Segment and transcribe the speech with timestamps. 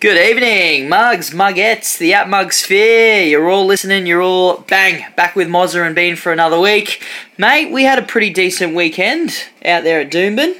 [0.00, 3.24] Good evening, mugs, muggets, the At Mug Sphere.
[3.24, 4.06] You're all listening.
[4.06, 7.02] You're all bang back with Mozza and Bean for another week,
[7.36, 7.72] mate.
[7.72, 10.54] We had a pretty decent weekend out there at Doomben.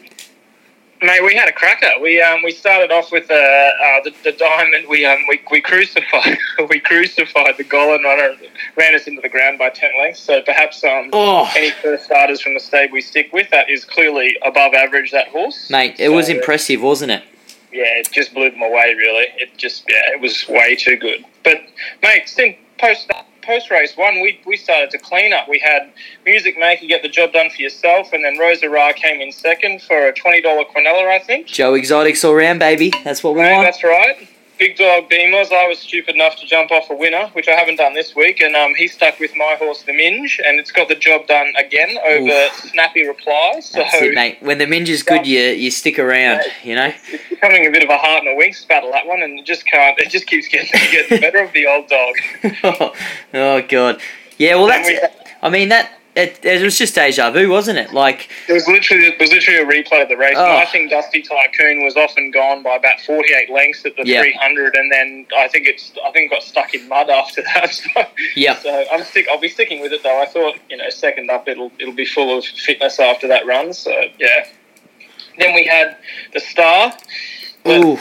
[1.01, 1.87] Mate, we had a cracker.
[2.03, 4.89] We um we started off with uh, uh the, the diamond.
[4.89, 6.37] We um we, we crucified
[6.69, 8.35] we crucified the Gollan runner,
[8.77, 10.21] ran us into the ground by ten lengths.
[10.21, 11.49] So perhaps um Oh.
[11.57, 15.13] any first starters from the stable we stick with that is clearly above average.
[15.13, 17.23] That horse, Mate, it was impressive, wasn't it?
[17.73, 18.95] Yeah, it just blew them away.
[18.97, 21.25] Really, it just yeah, it was way too good.
[21.45, 21.61] But
[22.03, 23.11] mate, since post
[23.43, 25.49] post race one, we we started to clean up.
[25.49, 25.91] We had
[26.25, 29.83] Music Maker get the job done for yourself, and then Rosa Ra came in second
[29.83, 31.47] for a twenty dollar Quinella, I think.
[31.47, 32.93] Joe Exotics all round, baby.
[33.05, 33.67] That's what we Mate, want.
[33.67, 34.29] that's right.
[34.59, 35.53] Big Dog Beamers.
[35.53, 38.41] I was stupid enough to jump off a winner, which I haven't done this week,
[38.41, 41.53] and um, he stuck with my horse, the Minge, and it's got the job done
[41.57, 43.67] again over snappy replies.
[43.67, 44.39] So That's it, mate.
[44.41, 46.43] When the minge is good, you you stick around.
[46.65, 46.93] You know.
[47.13, 49.47] it's becoming a bit of a heart and a wings battle that one, and it
[49.47, 49.99] just can't.
[49.99, 52.15] It just keeps getting, getting better of the old dog.
[53.35, 54.01] oh god.
[54.39, 54.57] Yeah.
[54.57, 54.89] Well, that's.
[54.89, 55.01] we-
[55.41, 55.98] I mean that.
[56.19, 57.93] It, it was just deja vu, wasn't it?
[57.93, 60.35] Like, It was literally it was literally a replay of the race.
[60.37, 60.57] Oh.
[60.57, 64.03] I think Dusty Tycoon was off and gone by about forty eight lengths at the
[64.05, 64.21] Yeah.
[64.23, 67.43] three hundred, and then I think it's I think it got stuck in mud after
[67.43, 67.71] that.
[67.95, 68.03] So,
[68.35, 68.63] Yep.
[68.63, 69.27] so I'm stick.
[69.31, 70.21] I'll be sticking with it though.
[70.21, 73.73] I thought you know second up it'll it'll be full of fitness after that run.
[73.73, 74.47] So yeah.
[75.39, 75.97] Then we had
[76.35, 76.93] the Star.
[77.69, 77.97] Ooh,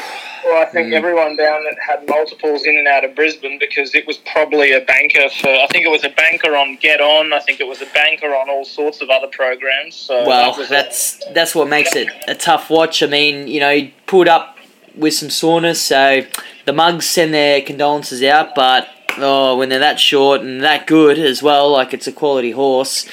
[0.45, 0.93] Well, I think Mm.
[0.95, 4.81] everyone down that had multiples in and out of Brisbane because it was probably a
[4.81, 5.49] banker for.
[5.49, 7.33] I think it was a banker on Get On.
[7.33, 9.95] I think it was a banker on all sorts of other programs.
[9.95, 13.01] So well, that that's that's what makes it a tough watch.
[13.03, 14.57] I mean, you know, he pulled up
[14.95, 16.21] with some soreness, so
[16.65, 18.55] the mugs send their condolences out.
[18.55, 22.51] But oh, when they're that short and that good as well, like it's a quality
[22.51, 23.07] horse,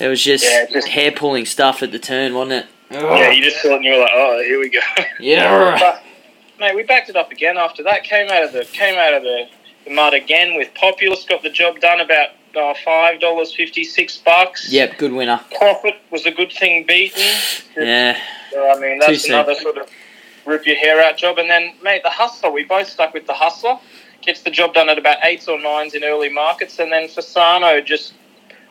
[0.00, 2.66] it was just, Yeah, just- hair pulling stuff at the turn, wasn't it?
[2.90, 4.80] Yeah, you just saw it and you were like, oh, here we go.
[5.20, 5.76] Yeah.
[5.80, 6.02] But,
[6.58, 8.04] mate, we backed it up again after that.
[8.04, 9.46] Came out of the came out of the,
[9.84, 11.24] the mud again with Populous.
[11.24, 14.70] Got the job done about uh, five dollars fifty six bucks.
[14.70, 15.40] Yep, good winner.
[15.56, 17.22] Profit was a good thing beaten.
[17.76, 18.18] Yeah,
[18.52, 19.34] So, I mean, Too that's soon.
[19.34, 19.88] another sort of
[20.46, 21.38] rip your hair out job.
[21.38, 22.50] And then, mate, the hustler.
[22.50, 23.78] We both stuck with the hustler.
[24.22, 27.84] Gets the job done at about eights or nines in early markets, and then Fasano
[27.84, 28.14] just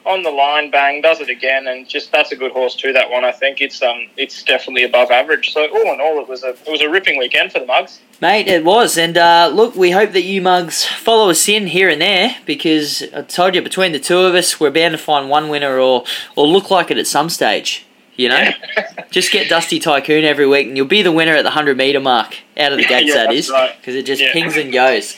[0.07, 2.93] on the line, bang, does it again, and just that's a good horse too.
[2.93, 5.51] That one, I think it's um, it's definitely above average.
[5.53, 7.99] So all in all, it was a it was a ripping weekend for the Mugs.
[8.19, 8.97] Mate, it was.
[8.97, 13.03] And uh, look, we hope that you mugs follow us in here and there because
[13.13, 16.03] I told you, between the two of us, we're bound to find one winner or,
[16.35, 17.85] or look like it at some stage.
[18.15, 18.49] You know?
[19.11, 21.99] Just get Dusty Tycoon every week and you'll be the winner at the 100 metre
[21.99, 23.49] mark out of the gates, Yeah, that's is.
[23.51, 23.75] right.
[23.79, 24.33] Because it just Yeah.
[24.33, 25.15] pings and goes.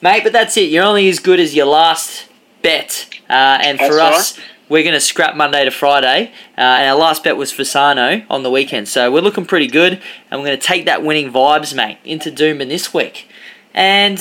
[0.00, 0.70] Mate, but that's it.
[0.70, 2.25] You're only as good as your last
[2.66, 3.08] bet.
[3.28, 4.38] Uh, and for That's us,
[4.68, 6.32] we're going to scrap Monday to Friday.
[6.58, 8.88] Uh, and our last bet was Fasano on the weekend.
[8.88, 10.00] So we're looking pretty good.
[10.30, 13.28] And we're going to take that winning vibes, mate, into Doomben this week.
[13.72, 14.18] And,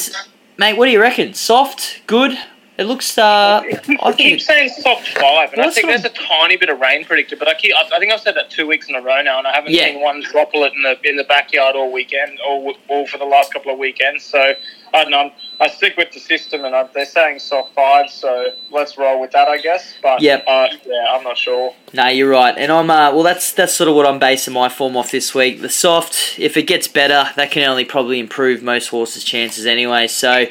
[0.57, 1.33] mate, what do you reckon?
[1.33, 2.05] Soft?
[2.05, 2.37] Good?
[2.77, 3.63] It looks, uh,
[4.03, 7.05] I keep saying soft five, and Well, I think there's a tiny bit of rain
[7.05, 7.39] predicted.
[7.39, 9.47] But I keep, I think I've said that two weeks in a row now, and
[9.47, 9.85] I haven't Yeah.
[9.85, 13.53] seen one droplet in the in the backyard all weekend, or all for the last
[13.53, 14.25] couple of weekends.
[14.25, 14.55] So
[14.93, 15.31] I don't know.
[15.61, 19.31] I stick with the system, and I, they're saying soft five, so let's roll with
[19.31, 19.95] that, I guess.
[20.03, 20.43] But Yep.
[20.45, 21.73] uh, yeah, I'm not sure.
[21.93, 23.23] No, you're right, and I'm uh, well.
[23.23, 25.61] That's that's sort of what I'm basing my form off this week.
[25.61, 30.07] The soft, if it gets better, that can only probably improve most horses' chances anyway.
[30.07, 30.47] So,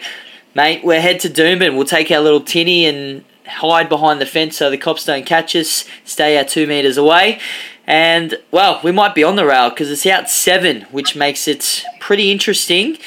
[0.54, 1.76] mate, we're head to Doomben.
[1.76, 5.54] We'll take our little tinny and hide behind the fence so the cops don't catch
[5.54, 5.84] us.
[6.04, 7.40] Stay our two meters away,
[7.86, 11.84] and well, we might be on the rail because it's out seven, which makes it
[12.00, 12.98] pretty interesting.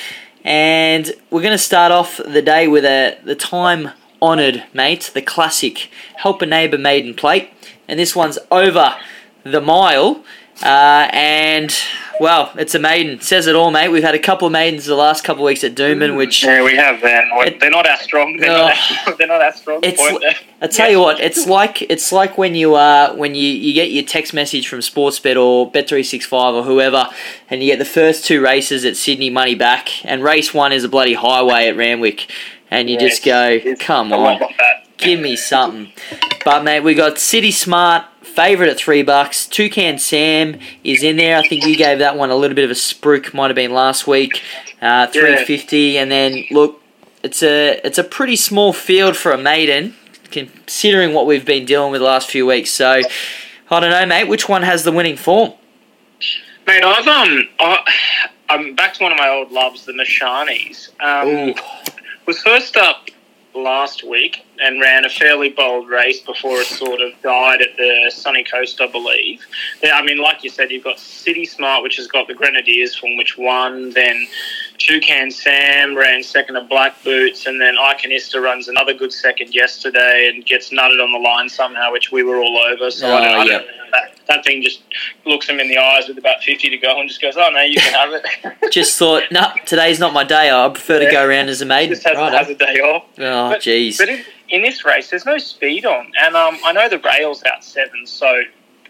[0.44, 3.92] And we're going to start off the day with a the time
[4.22, 7.50] honoured mate, the classic help a neighbour maiden plate,
[7.88, 8.96] and this one's over
[9.44, 10.24] the mile.
[10.64, 11.76] Uh, and
[12.20, 13.20] well, it's a maiden.
[13.22, 13.90] Says it all, mate.
[13.90, 16.64] We've had a couple of maidens the last couple of weeks at Doomben, which Yeah,
[16.64, 17.02] we have.
[17.02, 18.38] Then It- they're not as strong.
[18.38, 18.74] They're, not,
[19.08, 19.80] as, they're not as strong.
[19.84, 20.24] It's Point.
[20.62, 23.92] I tell you what, it's like it's like when you uh when you, you get
[23.92, 27.10] your text message from Sportsbet or Bet three six five or whoever,
[27.50, 30.84] and you get the first two races at Sydney money back, and race one is
[30.84, 32.32] a bloody highway at Randwick,
[32.72, 34.42] and you Yeah, just go, come on,
[34.98, 35.92] give me something.
[36.44, 39.48] But mate, we got City Smart favorite at three bucks.
[39.48, 41.38] Toucan Sam is in there.
[41.38, 43.34] I think you gave that one a little bit of a spruik.
[43.34, 44.42] Might have been last week.
[44.82, 46.82] Uh, three fifty, and then look,
[47.24, 49.96] it's a it's a pretty small field for a maiden,
[50.30, 52.72] considering what we've been dealing with the last few weeks.
[52.72, 53.02] So
[53.72, 54.26] I don't know, mate.
[54.26, 55.54] Which one has the winning form?
[56.68, 57.80] Mate, I've um, I,
[58.50, 60.90] I'm back to one of my old loves, the Mishanis.
[61.02, 61.54] Um, Ooh,
[62.26, 63.10] was first up
[63.64, 68.12] last week and ran a fairly bold race before it sort of died at the
[68.14, 69.46] sunny coast, I believe.
[69.84, 73.18] I mean, like you said, you've got City Smart, which has got the Grenadiers from
[73.18, 74.28] which one, Then
[74.78, 80.32] Toucan Sam ran second at Black Boots, and then Iconista runs another good second yesterday
[80.34, 82.92] and gets nutted on the line somehow, which we were all over.
[82.92, 83.52] So I don't, Oh, I yeah.
[83.58, 84.82] don't that, that thing just
[85.26, 87.62] looks him in the eyes with about 50 to go and just goes, oh, no,
[87.62, 88.72] you can have it.
[88.74, 90.52] Just thought, no, today's not my day.
[90.52, 91.96] I prefer to go around as a maiden.
[91.96, 93.06] just has, has a day off.
[93.18, 93.98] Oh, But- jeez.
[93.98, 97.42] But in, in this race, there's no speed on, and um, I know the rail's
[97.46, 98.42] out seven, so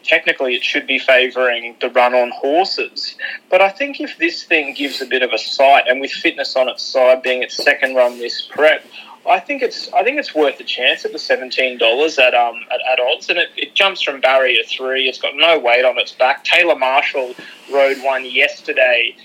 [0.03, 3.15] technically it should be favouring the run-on horses.
[3.49, 6.55] But I think if this thing gives a bit of a sight, and with fitness
[6.55, 8.83] on its side, being its second run this prep.
[9.29, 12.55] I think it's I think it's worth a chance at the seventeen dollars at um
[12.71, 15.09] at, at odds, and it, it jumps from barrier three.
[15.09, 16.45] It's got no weight on its back.
[16.45, 17.35] Taylor Marshall
[17.69, 19.15] rode one yesterday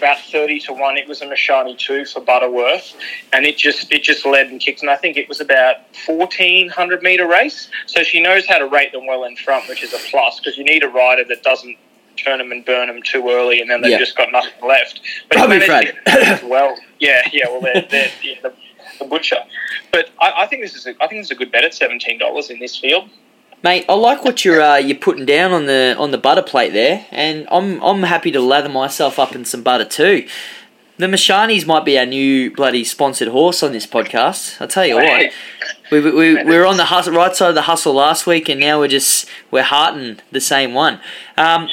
[0.00, 2.94] about 30 to 1 it was a Mishani 2 for Butterworth.
[3.32, 4.80] And it just it just led and kicked.
[4.82, 5.76] And I think it was about
[6.06, 7.68] 1400 meter race.
[7.86, 10.56] So she knows how to rate them well in front which is a plus because
[10.58, 11.76] you need a rider that doesn't
[12.16, 13.98] turn them and burn them too early and then they've Yeah.
[13.98, 15.00] just got nothing left.
[15.28, 15.94] But Probably Fred.
[16.44, 16.76] well.
[16.98, 18.52] Yeah yeah well they're, they're yeah, the,
[18.98, 19.38] the butcher.
[19.92, 21.72] But I, I think this is a, I think this is a good bet at
[21.72, 23.08] $17 in this field
[23.62, 26.72] Mate, I like what you're uh, you're putting down on the on the butter plate
[26.72, 30.26] there, and I'm I'm happy to lather myself up in some butter too.
[30.96, 34.60] The Mishanis might be our new bloody sponsored horse on this podcast.
[34.60, 35.30] I'll tell you what,
[35.90, 38.48] we, we, we, we were on the hustle, right side of the hustle last week,
[38.48, 41.00] and now we're just we're hearting the same one.
[41.36, 41.68] Um,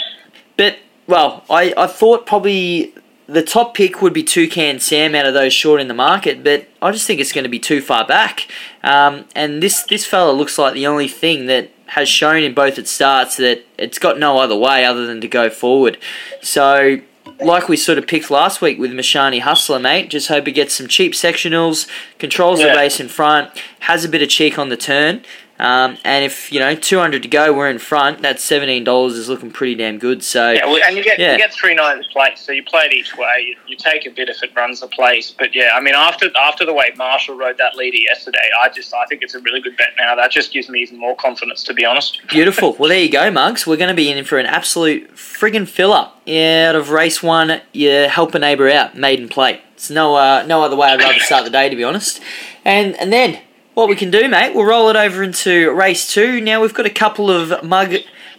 [0.57, 2.93] but well, I, I thought probably
[3.27, 6.67] the top pick would be Toucan Sam out of those short in the market, but
[6.81, 8.47] I just think it's going to be too far back.
[8.83, 12.77] Um, and this this fella looks like the only thing that has shown in both
[12.77, 15.97] its starts that it's got no other way other than to go forward.
[16.41, 16.99] So.
[17.41, 20.09] Like we sort of picked last week with Mishani Hustler, mate.
[20.09, 21.85] Just hope he gets some cheap sectionals,
[22.17, 22.75] controls the Yeah.
[22.75, 23.51] race in front,
[23.81, 25.23] has a bit of cheek on the turn,
[25.59, 28.21] um, and if you know 200 to go, we're in front.
[28.21, 30.23] That 17 dollars is looking pretty damn good.
[30.23, 31.31] So Yeah, well, and you get Yeah.
[31.33, 33.45] you get three nines place, so you play it each way.
[33.47, 36.29] You, you take a bit if it runs the place, but yeah, I mean after
[36.37, 39.61] after the way Marshall rode that leader yesterday, I just I think it's a really
[39.61, 40.15] good bet now.
[40.15, 42.21] That just gives me even more confidence, to be honest.
[42.27, 42.75] Beautiful.
[42.77, 43.65] Well, there you go, Mugs.
[43.65, 47.61] We're going to be in for an absolute friggin' fill up out of race one.
[47.73, 49.61] You help a neighbour out, maiden plate.
[49.73, 52.21] It's no uh, no other way I'd rather start the day, to be honest.
[52.65, 53.39] And and then
[53.77, 56.41] what we can do, mate, we'll roll it over into race two.
[56.41, 57.93] Now we've got a couple of mug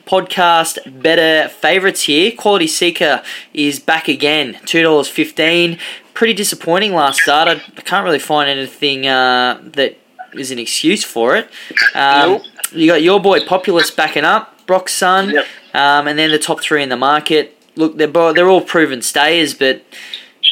[0.04, 2.32] podcast better favourites here.
[2.32, 3.22] Quality Seeker
[3.54, 5.78] is back again, two dollars fifteen.
[6.12, 7.46] Pretty disappointing last start.
[7.46, 9.96] I, I can't really find anything uh, that
[10.32, 11.48] is an excuse for it.
[11.94, 12.42] Um, Nope.
[12.72, 15.44] You got your boy Populous backing up, Broxson, Yep.
[15.72, 17.56] um, and then the top three in the market.
[17.76, 19.82] Look, they're bo- they're all proven stayers, but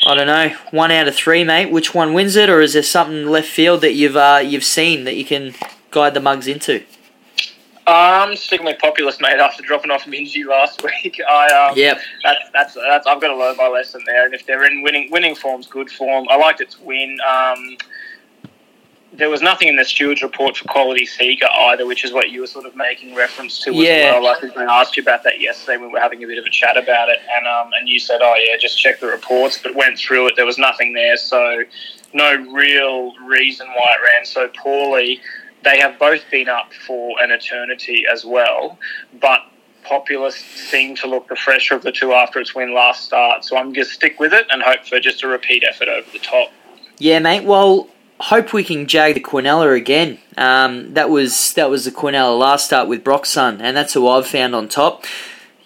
[0.07, 0.51] I don't know.
[0.71, 1.73] One out of three, mate.
[1.73, 5.03] Which one wins it, or is there something left field that you've uh, you've seen
[5.05, 5.55] that you can
[5.91, 6.85] guide the mugs into?
[7.89, 9.39] Um, sticking with Populous, mate.
[9.39, 12.01] After dropping off Minji last week, I um, Yep.
[12.23, 14.25] that's that's that's I've got to learn my lesson there.
[14.27, 16.27] And if they're in winning winning form's good form.
[16.31, 17.19] I liked it to win.
[17.29, 17.77] Um,
[19.17, 22.41] there was nothing in the stewards report for quality seeker either, which is what you
[22.43, 23.91] were sort of making reference to Yeah.
[23.93, 24.27] as well.
[24.29, 26.45] I think I asked you about that yesterday when we were having a bit of
[26.45, 29.59] a chat about it, and um, and you said, oh yeah, just check the reports,
[29.63, 30.37] but went through it.
[30.37, 31.63] There was nothing there, so
[32.13, 35.21] no real reason why it ran so poorly.
[35.65, 38.79] They have both been up for an eternity as well,
[39.21, 39.41] but
[39.83, 43.45] Populous seemed to look the fresher of the two after its win last start.
[43.45, 46.09] So I'm going to stick with it and hope for just a repeat effort over
[46.13, 46.51] the top.
[46.99, 47.45] Yeah, mate.
[47.45, 47.89] Well,
[48.21, 50.19] hope we can jag the Quinella again.
[50.37, 54.27] Um, that was that was the Quinella last start with Broxson, and that's who I've
[54.27, 55.05] found on top.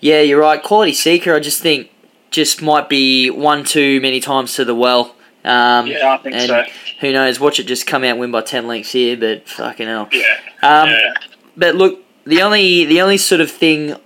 [0.00, 0.62] Yeah, you're right.
[0.62, 1.34] Quality seeker.
[1.34, 1.90] I just think
[2.30, 5.14] just might be one too many times to the well.
[5.44, 6.64] Um, Yeah, I think and so.
[7.00, 7.40] Who knows?
[7.40, 10.08] Watch it just come out and win by ten lengths here, but fucking hell.
[10.12, 10.24] Yeah.
[10.62, 11.14] Um, yeah.
[11.56, 13.96] But look, the only the only sort of thing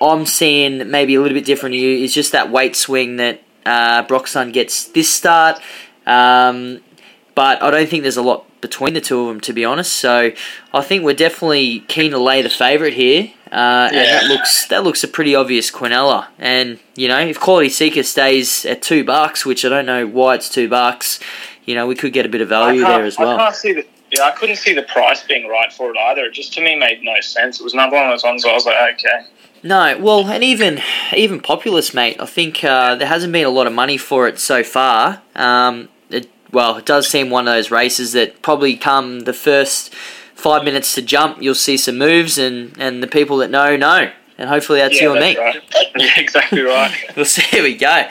[0.00, 3.42] I'm seeing maybe a little bit different to you is just that weight swing that
[3.64, 5.60] uh, Broxson gets this start.
[6.06, 6.80] Um,
[7.36, 9.92] but I don't think there's a lot between the two of them, to be honest.
[9.92, 10.32] So
[10.72, 14.82] I think we're definitely keen to lay the favourite here, uh, and that looks that
[14.82, 16.28] looks a pretty obvious Quinella.
[16.38, 20.34] And you know, if Quality Seeker stays at two bucks, which I don't know why
[20.34, 21.20] it's two bucks,
[21.66, 23.36] you know, we could get a bit of value there as I well.
[23.36, 23.86] can't see the.
[24.10, 26.24] Yeah, I couldn't see the price being right for it either.
[26.26, 27.60] It just to me made no sense.
[27.60, 29.26] It was another one of those ones where I was like, okay.
[29.62, 30.80] No, well, and even
[31.14, 32.16] even Populous, mate.
[32.20, 35.22] I think uh, there hasn't been a lot of money for it so far.
[35.34, 35.88] Um,
[36.52, 39.94] well, it does seem one of those races that probably come the first
[40.34, 44.10] five minutes to jump, you'll see some moves, and, and the people that know know,
[44.38, 45.42] and hopefully that's yeah, you and that's me.
[45.42, 45.90] right.
[45.96, 46.94] Yeah, exactly right.
[47.16, 47.42] We'll see.
[47.42, 48.08] Here we go.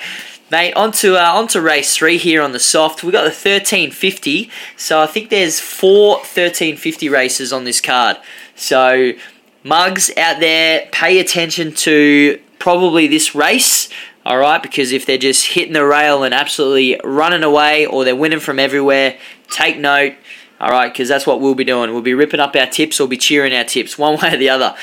[0.51, 3.03] Mate, onto uh, on to race three here on the soft.
[3.03, 4.49] we got the 1350.
[4.77, 8.17] So I think there's four 1350 races on this card.
[8.55, 9.13] So,
[9.63, 13.89] mugs out there, pay attention to probably this race.
[14.25, 18.15] All right, because if they're just hitting the rail and absolutely running away, or they're
[18.15, 19.17] winning from everywhere,
[19.51, 20.13] take note.
[20.59, 21.91] All right, because that's what we'll be doing.
[21.91, 24.49] We'll be ripping up our tips or be cheering our tips, one way or the
[24.49, 24.75] other.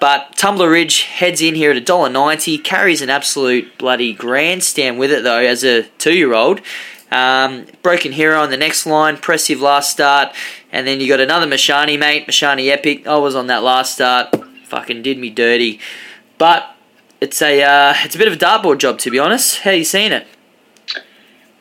[0.00, 5.22] But Tumbler Ridge heads in here at $1.90, carries an absolute bloody grandstand with it
[5.24, 6.60] though as a two-year-old.
[7.10, 10.34] Um, Broken Hero on the next line, Pressive last start,
[10.70, 13.06] and then you got another Mishani mate, Mishani Epic.
[13.06, 14.34] I was on that last start,
[14.66, 15.80] fucking did me dirty,
[16.36, 16.74] but
[17.20, 19.60] it's a uh, it's a bit of a dartboard job to be honest.
[19.60, 20.26] How you seeing it?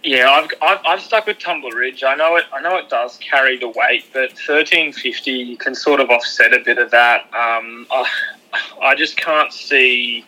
[0.03, 2.03] Yeah, I've, I've, I've stuck with Tumbler Ridge.
[2.03, 2.45] I know it.
[2.53, 6.59] I know it does carry the weight, but thirteen fifty can sort of offset a
[6.59, 7.23] bit of that.
[7.33, 8.09] Um, I,
[8.81, 10.23] I just can't see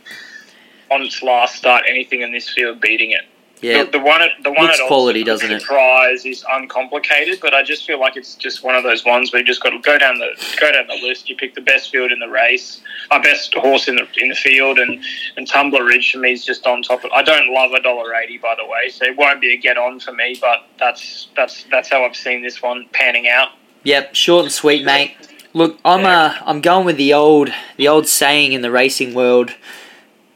[0.92, 3.26] on its last start anything in this field beating it.
[3.62, 5.64] Yeah, the, the one at the one looks at quality, doesn't it?
[5.64, 9.42] Prize is uncomplicated, but I just feel like it's just one of those ones where
[9.42, 11.30] you just got to go down the go down the list.
[11.30, 12.80] You pick the best field in the race,
[13.12, 15.04] our best horse in the in the field, and
[15.36, 17.04] and Tumbler Ridge for me is just on top.
[17.04, 19.58] of I don't love a dollar eighty, by the way, so it won't be a
[19.58, 20.38] get on for me.
[20.40, 23.50] But that's that's that's how I've seen this one panning out.
[23.84, 25.16] Yep, short and sweet, mate.
[25.54, 29.56] Look, I'm uh, I'm going with the old the old saying in the racing world.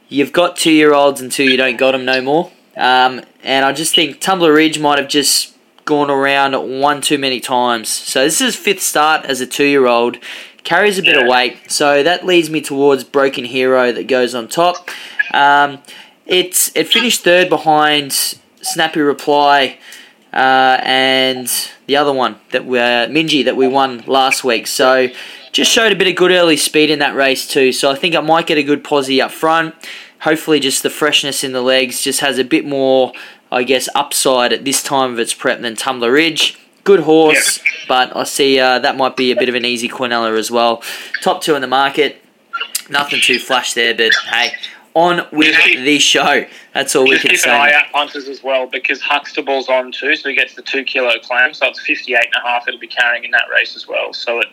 [0.08, 2.52] You've got two year olds until you don't got them no more.
[2.76, 5.54] Um, and I just think Tumbler Ridge might have just
[5.84, 7.88] gone around one too many times.
[7.88, 10.18] So this is his fifth start as a two year old.
[10.62, 14.48] Carries a bit of weight, so that leads me towards Broken Hero that goes on
[14.48, 14.88] top.
[15.34, 15.82] Um,
[16.24, 18.12] it's it finished third behind
[18.62, 19.78] Snappy Reply
[20.32, 21.50] uh, and
[21.86, 24.66] the other one that we uh, Minji that we won last week.
[24.66, 25.08] So
[25.52, 27.70] just showed a bit of good early speed in that race too.
[27.70, 29.74] So I think I might get a good posse up front.
[30.24, 33.12] Hopefully, just the freshness in the legs just has a bit more,
[33.52, 36.58] I guess, upside at this time of its prep than Tumbler Ridge.
[36.82, 40.38] Good horse, but I see uh, that might be a bit of an easy Quinella
[40.38, 40.82] as well.
[41.22, 42.22] Top two in the market,
[42.88, 44.52] nothing too flash there, but hey,
[44.94, 46.46] on with the show.
[46.72, 47.50] That's all we Just can keep say.
[47.50, 50.84] an eye out punters as well because Huxtable's on too, so he gets the two
[50.84, 53.86] kilo clam, so it's 58 and a half it'll be carrying in that race as
[53.86, 54.12] well.
[54.12, 54.48] So it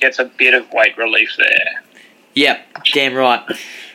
[0.00, 1.82] gets a bit of weight relief there.
[2.34, 3.42] Yep, damn right.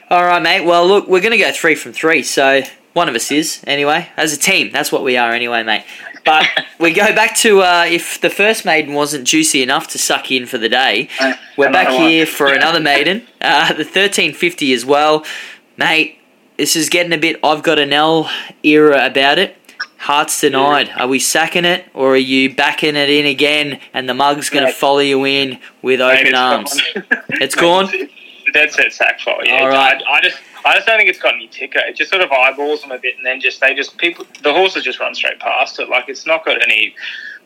[0.09, 0.65] All right, mate.
[0.65, 2.23] Well, look, we're going to go three from three.
[2.23, 2.63] So
[2.93, 4.09] one of us is, anyway.
[4.17, 5.85] As a team, that's what we are, anyway, mate.
[6.25, 6.47] But
[6.79, 10.47] we go back to uh, if the first maiden wasn't juicy enough to suck in
[10.47, 11.09] for the day,
[11.57, 12.09] we're back one.
[12.09, 15.23] here for another maiden, uh, the 1350 as well.
[15.77, 16.17] Mate,
[16.57, 18.31] this is getting a bit I've got an L
[18.63, 19.57] era about it.
[19.97, 20.89] Hearts denied.
[20.97, 24.65] Are we sacking it or are you backing it in again and the mug's going
[24.65, 26.81] to follow you in with open arms?
[27.29, 27.91] It's gone?
[28.49, 29.59] it's- Dead set sack for yeah.
[29.61, 30.01] All right.
[30.07, 31.79] I, I just I just don't think it's got any ticker.
[31.79, 34.53] It just sort of eyeballs them a bit, and then just they just people the
[34.53, 35.89] horses just run straight past it.
[35.89, 36.95] Like it's not got any.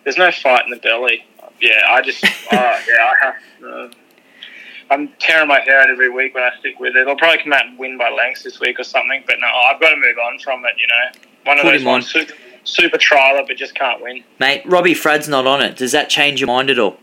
[0.03, 1.25] There's no fight in the belly.
[1.61, 3.35] Yeah, I just uh, yeah I have.
[3.63, 3.89] Uh,
[4.91, 7.07] I'm tearing my hair out every week when I stick with it.
[7.07, 9.79] I'll probably come out and win by lengths this week or something, but no, I've
[9.79, 10.73] got to move on from it.
[10.77, 11.87] You know, one of Put those on.
[11.87, 12.33] ones super,
[12.63, 14.23] super trialer, but just can't win.
[14.39, 15.77] Mate, Robbie Fradd's not on it.
[15.77, 16.97] Does that change your mind at all?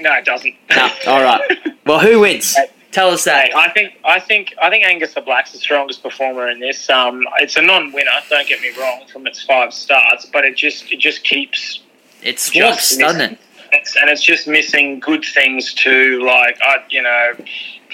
[0.00, 0.54] No, it doesn't.
[0.74, 0.88] No.
[1.06, 1.40] All right.
[1.84, 2.56] Well, who wins?
[2.92, 3.46] Tell us that.
[3.46, 6.88] Mate, I think I think I think Angus the Black's the strongest performer in this.
[6.90, 8.10] Um, it's a non-winner.
[8.28, 11.80] Don't get me wrong from its five starts, but it just it just keeps
[12.22, 13.38] It swamps, just doesn't it?
[13.72, 16.22] it's, and it's just missing good things too.
[16.24, 17.32] Like I, you know,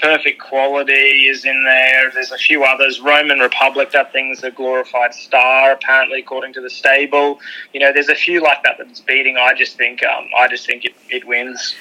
[0.01, 2.11] perfect quality is in there.
[2.11, 2.99] There's a few others.
[2.99, 7.39] Roman Republic, that thing's a glorified star apparently, according to the stable.
[7.73, 9.37] You know, there's a few like that that's beating.
[9.37, 11.75] I just think um, I just think it, it wins.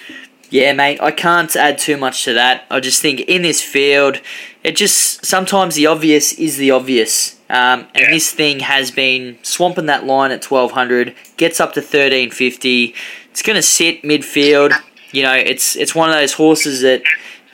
[0.51, 2.65] Yeah, mate, I can't add too much to that.
[2.71, 4.21] I just think in this field,
[4.65, 7.37] it just sometimes the obvious is the obvious.
[7.51, 8.11] Um, and Yeah.
[8.11, 12.95] this thing has been swamping that line at 1200, gets up to 1350.
[13.31, 14.73] It's going to sit midfield.
[15.13, 17.03] You know, it's it's one of those horses that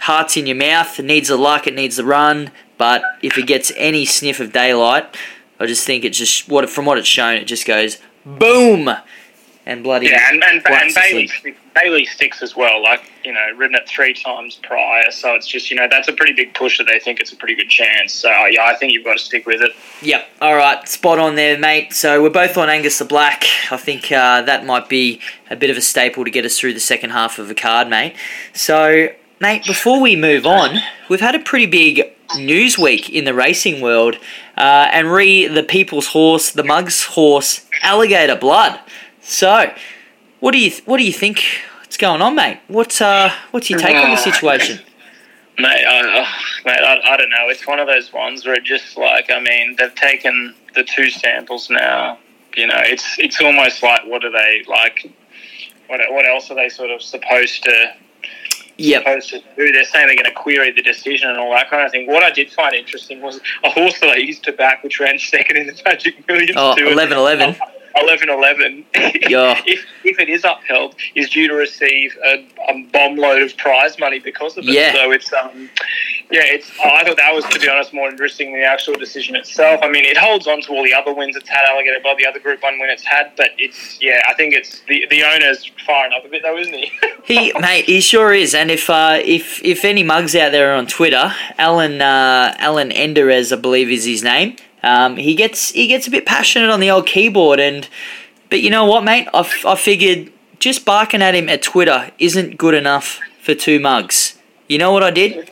[0.00, 2.50] heart's in your mouth, it needs the luck, it needs the run.
[2.78, 5.06] But if it gets any sniff of daylight,
[5.60, 8.90] I just think it just what from what it's shown, it just goes boom,
[9.66, 11.30] and bloody Yeah, and, and, and Bailey.
[11.74, 12.82] Bailey sticks as well.
[12.82, 15.10] Like, you know, ridden it three times prior.
[15.10, 17.36] So it's just, you know, that's a pretty big push that they think it's a
[17.36, 18.12] pretty good chance.
[18.12, 19.72] So, yeah, I think you've got to stick with it.
[20.02, 20.28] Yep.
[20.40, 20.86] All right.
[20.88, 21.92] Spot on there, mate.
[21.92, 23.44] So we're both on Angus the Black.
[23.70, 26.74] I think uh, that might be a bit of a staple to get us through
[26.74, 28.14] the second half of a card, mate.
[28.52, 29.08] So,
[29.40, 30.78] mate, before we move on,
[31.08, 34.16] we've had a pretty big news week in the racing world.
[34.56, 38.78] Uh, and re the people's horse, the Mugs horse, Alligator Blood.
[39.24, 39.72] So,
[40.40, 41.42] what do you what do you think?
[41.80, 42.60] What's going on, mate?
[42.68, 44.80] What's uh what's your take on the uh, situation?
[45.56, 46.26] Mate, I, uh,
[46.64, 47.48] mate, I, I, don't know.
[47.48, 51.10] It's one of those ones where it just like I mean, they've taken the two
[51.10, 52.18] samples now.
[52.56, 55.08] You know, it's it's almost like what are they like?
[55.86, 57.94] What what else are they sort of supposed to?
[58.78, 58.98] Yeah.
[58.98, 59.70] Supposed to do?
[59.70, 62.08] They're saying they're going to query the decision and all that kind of thing.
[62.08, 65.20] What I did find interesting was a horse that I used to back, which ran
[65.20, 66.56] second in the Magic Millions.
[66.56, 67.54] Oh, 11 11.
[67.96, 69.60] eleven eleven, yeah.
[69.66, 73.98] if, if it is upheld, is due to receive a, a bomb load of prize
[73.98, 74.74] money because of it.
[74.74, 74.92] Yeah.
[74.92, 75.70] So it's um,
[76.30, 76.70] yeah, it's.
[76.82, 79.80] I thought that was, to be honest, more interesting than the actual decision itself.
[79.82, 82.26] I mean, it holds on to all the other wins it's had, Alligator Bob, the
[82.26, 85.70] other Group One win it's had, but it's yeah, I think it's the the owner's
[85.86, 86.92] firing up a bit though, isn't he?
[87.24, 88.54] he mate, he sure is.
[88.54, 93.52] And if uh, if if any mugs out there on Twitter, Alan uh, Alan Endresz,
[93.52, 94.56] I believe is his name.
[94.84, 97.88] Um, he gets he gets a bit passionate on the old keyboard, and
[98.50, 99.28] but you know what, mate?
[99.32, 103.80] I, f- I figured just barking at him at Twitter isn't good enough for two
[103.80, 104.38] mugs.
[104.68, 105.50] You know what I did,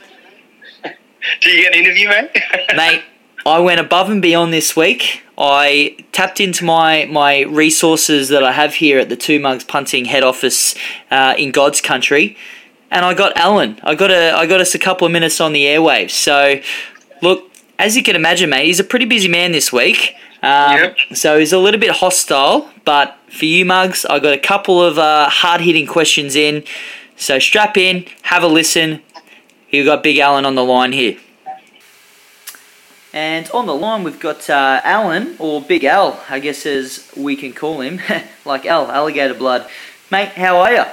[1.41, 2.31] Did you get an interview, mate?
[2.77, 3.03] mate?
[3.45, 5.23] I went above and beyond this week.
[5.37, 10.05] I tapped into my, my resources that I have here at the Two Mugs Punting
[10.05, 10.75] head office
[11.11, 12.37] uh, in God's country,
[12.91, 13.81] and I got Alan.
[13.83, 16.11] I got a I got us a couple of minutes on the airwaves.
[16.11, 16.61] So,
[17.23, 20.15] look, as you can imagine, mate, he's a pretty busy man this week.
[20.43, 20.97] Um, Yep.
[21.15, 24.99] So he's a little bit hostile, but for you mugs, I got a couple of
[24.99, 26.65] uh, hard hitting questions in.
[27.17, 29.01] So strap in, have a listen.
[29.71, 31.17] You've got Big Alan on the line here.
[33.13, 37.37] And on the line, we've got uh, Alan, or Big Al, I guess as we
[37.37, 38.01] can call him,
[38.45, 39.69] like Al, alligator blood.
[40.11, 40.85] Mate, how are you?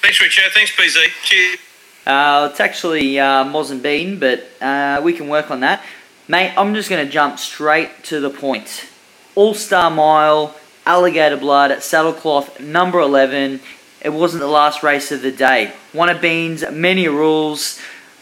[0.00, 0.52] Thanks, Richard.
[0.52, 1.06] Thanks, BZ.
[1.24, 1.58] Cheers.
[2.06, 3.44] Uh, it's actually uh,
[3.82, 5.82] Bean, but uh, we can work on that.
[6.30, 8.86] Mate, I'm just going to jump straight to the point.
[9.34, 10.54] All Star Mile,
[10.84, 13.60] Alligator Blood, Saddlecloth, number 11.
[14.02, 15.72] It wasn't the last race of the day.
[15.94, 17.80] One of Bean's many rules.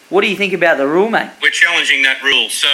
[0.09, 1.31] What do you think about the rule, mate?
[1.43, 2.49] We're challenging that rule.
[2.49, 2.69] So,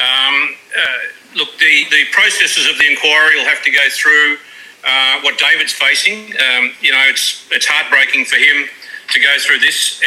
[0.00, 4.38] um, uh, look, the, the processes of the inquiry will have to go through
[4.82, 6.32] uh, what David's facing.
[6.40, 8.66] Um, you know, it's it's heartbreaking for him
[9.12, 10.02] to go through this.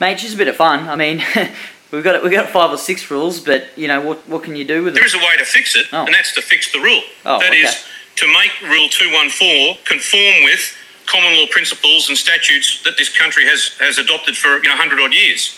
[0.00, 0.88] Mate, it's just a bit of fun.
[0.88, 1.22] I mean,
[1.92, 4.64] we've got we've got five or six rules, but you know what what can you
[4.64, 5.06] do with there them?
[5.06, 6.04] is a way to fix it, Oh.
[6.04, 7.02] and that's to fix the rule.
[7.24, 7.58] Oh, That okay.
[7.62, 7.84] is
[8.16, 10.76] to make Rule 214 conform with
[11.06, 15.00] common law principles and statutes that this country has, has adopted for you know 100
[15.00, 15.56] odd years.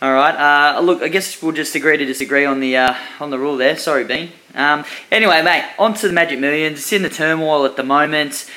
[0.00, 0.34] All right.
[0.34, 3.56] Uh, look, I guess we'll just agree to disagree on the uh, on the rule
[3.56, 3.76] there.
[3.76, 4.32] Sorry, Bean.
[4.54, 6.78] Um, anyway, mate, on to the Magic Millions.
[6.78, 8.50] It's in the turmoil at the moment.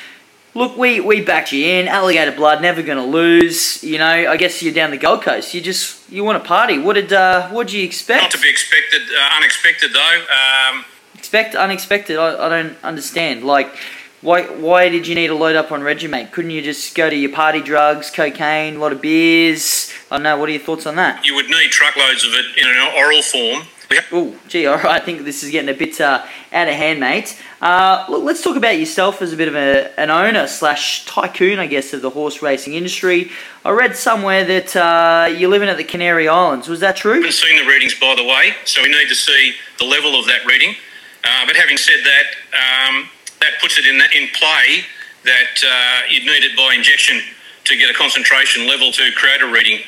[0.56, 1.90] Look, we, we backed you in.
[1.90, 3.84] Alligator blood, never going to lose.
[3.84, 5.54] You know, I guess you're down the Gold Coast.
[5.54, 6.80] You just you want a party.
[6.80, 8.24] What did uh, what did you expect?
[8.24, 10.26] Not to be expected, uh, unexpected though.
[10.32, 10.86] Um,
[11.18, 12.18] Expect unexpected.
[12.18, 13.44] I, I don't understand.
[13.44, 13.76] Like,
[14.22, 16.32] why why did you need to load up on Regu-Mate?
[16.32, 19.92] Couldn't you just go to your party drugs, cocaine, a lot of beers?
[20.10, 20.38] I don't know.
[20.38, 21.26] What are your thoughts on that?
[21.26, 23.68] you would need truckloads of it in an oral form.
[24.12, 24.86] Oh, gee, all right.
[24.86, 27.40] I think this is getting a bit uh, out of hand, mate.
[27.62, 31.60] Uh, look, let's talk about yourself as a bit of a, an owner slash tycoon,
[31.60, 33.32] I guess, of the horse racing industry.
[33.64, 36.68] I read somewhere that uh, you're living at the Canary Islands.
[36.68, 37.14] Was that true?
[37.14, 40.20] I haven't seen the readings, by the way, so we need to see the level
[40.20, 40.76] of that reading.
[41.24, 44.86] Uh, but having said that, um, that puts it in, in play
[45.24, 47.22] that uh, you'd need it by injection
[47.66, 49.82] to get a concentration level to create a reading.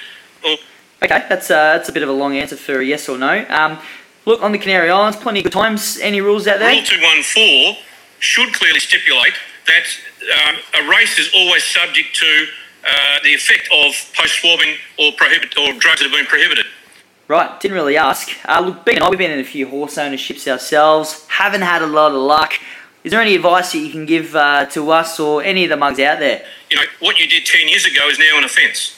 [0.43, 0.57] Well,
[1.03, 3.45] Okay, that's uh, that's a bit of a long answer for a yes or no.
[3.49, 3.77] Um,
[4.25, 5.99] look, on the Canary Islands, plenty of good times.
[6.01, 6.71] Any rules out there?
[6.71, 7.77] Rule 214
[8.19, 9.33] should clearly stipulate
[9.67, 9.86] that
[10.49, 12.47] um, a race is always subject to
[12.88, 16.65] uh, the effect of post-swabbing or, prohibit, or drugs that have been prohibited.
[17.27, 18.29] Right, didn't really ask.
[18.47, 21.27] Uh, look, Ben and I, we've been in a few horse ownerships ourselves.
[21.27, 22.53] Haven't had a lot of luck.
[23.03, 25.77] Is there any advice that you can give uh, to us or any of the
[25.77, 26.43] mugs out there?
[26.69, 28.96] You know, what you did 10 years ago is now an offence.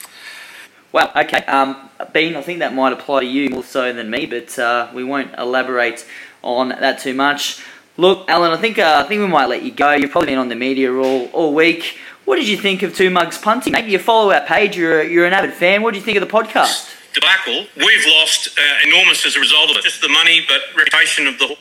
[0.92, 1.46] Well, okay.
[1.46, 4.90] Um, Bean, I think that might apply to you more so than me, but uh,
[4.94, 6.06] we won't elaborate
[6.42, 7.64] on that too much.
[7.98, 9.92] Look, Alan, I think uh, I think we might let you go.
[9.92, 11.98] You've probably been on the media all, all week.
[12.26, 13.74] What did you think of Two Mugs Punting?
[13.74, 14.78] Maybe you follow our page.
[14.78, 15.82] You're, a, you're an avid fan.
[15.82, 16.96] What do you think of the podcast?
[17.14, 19.84] debacle, we've lost uh, enormous as a result of it.
[19.84, 21.58] Just the money, but reputation of the.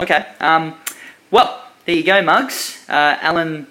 [0.00, 0.26] Okay.
[0.40, 0.74] Um,
[1.30, 2.84] well, there you go, Mugs.
[2.88, 3.66] Uh, Alan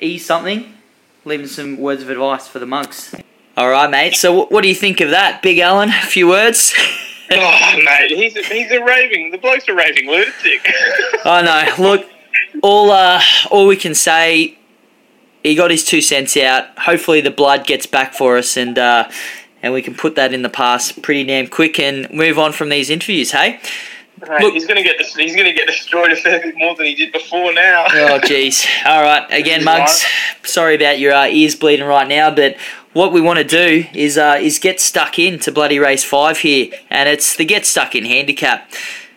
[0.00, 0.74] E something,
[1.24, 3.14] leaving some words of advice for the Mugs.
[3.56, 4.14] All right, mate.
[4.14, 5.88] So, what, what do you think of that, Big Alan?
[5.88, 6.72] A few words.
[7.30, 9.30] oh, mate, he's a, he's a raving.
[9.30, 10.66] The bloke's a raving lunatic.
[11.24, 11.82] I know.
[11.82, 12.06] Look,
[12.62, 14.58] all uh, all we can say,
[15.42, 16.78] he got his two cents out.
[16.80, 19.08] Hopefully, the blood gets back for us, and uh,
[19.62, 22.68] and we can put that in the past pretty damn quick and move on from
[22.68, 23.30] these interviews.
[23.30, 23.60] Hey.
[24.20, 26.94] Look- he's gonna get this, he's gonna get destroyed a fair bit more than he
[26.94, 27.84] did before now.
[27.88, 28.66] Oh, jeez.
[28.86, 29.26] All right.
[29.30, 30.04] Again, Mugs.
[30.44, 32.56] Sorry about your uh, ears bleeding right now, but
[32.92, 36.38] what we want to do is uh, is get stuck in to bloody race five
[36.38, 38.70] here, and it's the get stuck in handicap.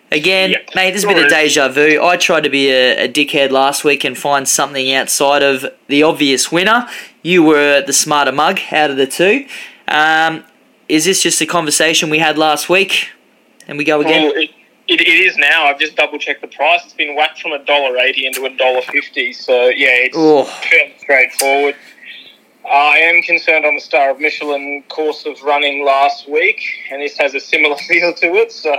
[0.10, 0.70] Again, Yep.
[0.74, 2.02] mate, there's a bit of deja vu.
[2.02, 6.02] I tried to be a, a dickhead last week and find something outside of the
[6.04, 6.88] obvious winner.
[7.24, 9.46] you were the smarter mug out of the two.
[9.90, 10.46] Um,
[10.88, 13.10] is this just a conversation we had last week?
[13.68, 14.24] And we go again?
[14.30, 14.52] Well, it,
[14.88, 15.66] it, it is now.
[15.66, 16.82] I've just double checked the price.
[16.86, 19.34] It's been whacked from a dollar eighty into a dollar fifty.
[19.34, 20.46] So yeah, it's Oh.
[20.46, 21.76] fairly straightforward.
[22.70, 27.18] I am concerned on the Star of Michelin course of running last week, and this
[27.18, 28.52] has a similar feel to it.
[28.52, 28.76] So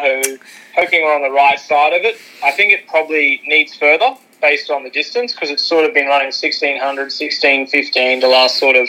[0.76, 2.16] hoping we're on the right side of it.
[2.44, 6.06] I think it probably needs further based on the distance because it's sort of been
[6.06, 8.86] running 1600, 1615 the last sort of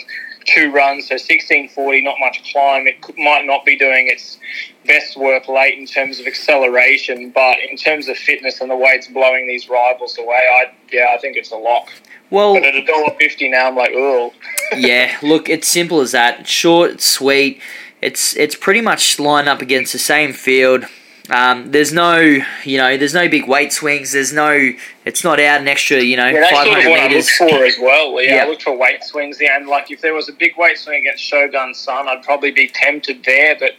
[0.53, 1.07] two runs.
[1.07, 2.87] So 1640, not much climb.
[2.87, 4.39] It could, might not be doing its
[4.85, 8.91] best work late in terms of acceleration, but in terms of fitness and the way
[8.91, 11.89] it's blowing these rivals away, I yeah, I think it's a lock.
[12.31, 14.33] Well, But at a dollar fifty now, I'm like, oh,
[14.77, 16.41] yeah, look, it's simple as that.
[16.41, 17.61] It's short, it's sweet.
[18.01, 20.85] It's it's pretty much lined up against the same field.
[21.31, 22.19] Um, there's no,
[22.63, 24.13] you know, there's no big weight swings.
[24.13, 24.71] There's no,
[25.05, 27.09] it's not out an extra, you know, yeah, that's sort of 500 what I look
[27.11, 27.29] meters.
[27.37, 28.21] for as well.
[28.21, 28.43] Yeah, Yeah.
[28.43, 29.39] I look for weight swings.
[29.39, 32.51] Yeah, and like if there was a big weight swing against Shogun Sun, I'd probably
[32.51, 33.71] be tempted there, but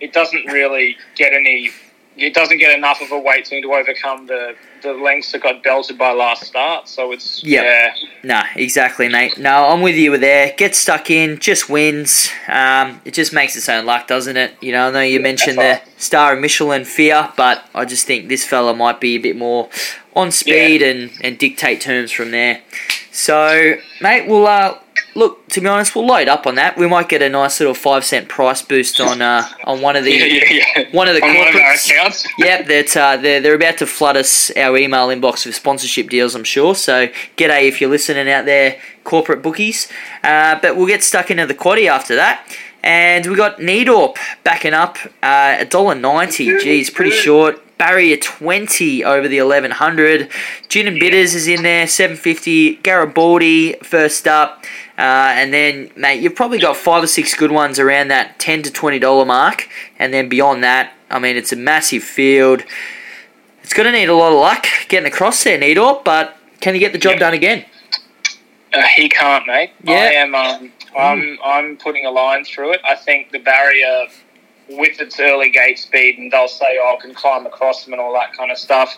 [0.00, 1.70] it doesn't really get any.
[2.16, 5.62] It doesn't get enough of a weight swing to overcome the the lengths that got
[5.62, 6.88] belted by last start.
[6.88, 7.64] So it's Yep.
[7.64, 7.94] yeah.
[8.22, 9.38] No, exactly, mate.
[9.38, 10.52] No, I'm with you there.
[10.56, 12.28] Get stuck in, just wins.
[12.48, 14.54] Um, it just makes its own luck, doesn't it?
[14.60, 18.06] You know, I know you mentioned the that's Star of Michelin fear, but I just
[18.06, 19.70] think this fella might be a bit more
[20.14, 22.60] on speed and, and dictate terms from there.
[23.10, 24.78] So, mate, we'll uh,
[25.14, 25.46] look.
[25.48, 26.76] To be honest, we'll load up on that.
[26.76, 30.04] We might get a nice little five cent price boost on uh, on one of
[30.04, 30.84] the Yeah, yeah, yeah.
[30.92, 31.90] one of the on one of our corporates.
[31.90, 32.26] accounts.
[32.38, 36.34] Yep, that uh, they're they're about to flood us our email inbox with sponsorship deals.
[36.34, 36.74] I'm sure.
[36.74, 39.88] So, g'day if you're listening out there, corporate bookies.
[40.22, 42.46] Uh, but we'll get stuck into the quaddy after that,
[42.82, 46.46] and we got Needorp backing up uh, a dollar ninety.
[46.58, 47.60] Geez, pretty short.
[47.76, 50.30] Barrier twenty over the eleven hundred.
[50.68, 52.76] Gin and Bitters is in there, seven fifty.
[52.76, 54.64] Garibaldi first up.
[54.96, 58.62] Uh, and then, mate, you've probably got five or six good ones around that ten
[58.62, 62.62] to twenty dollar mark, and then beyond that, I mean, it's a massive field.
[63.62, 66.80] It's going to need a lot of luck getting across there, Needorp, but can you
[66.80, 67.18] get the job Yeah.
[67.18, 67.64] done again?
[68.72, 69.70] Uh, he can't, mate.
[69.82, 69.94] Yeah.
[69.94, 70.34] I am.
[70.34, 71.38] Um, I'm.
[71.44, 72.80] I'm putting a line through it.
[72.88, 74.06] I think the barrier,
[74.68, 78.00] with its early gate speed, and they'll say, "Oh, I can climb across them" and
[78.02, 78.96] all that kind of stuff.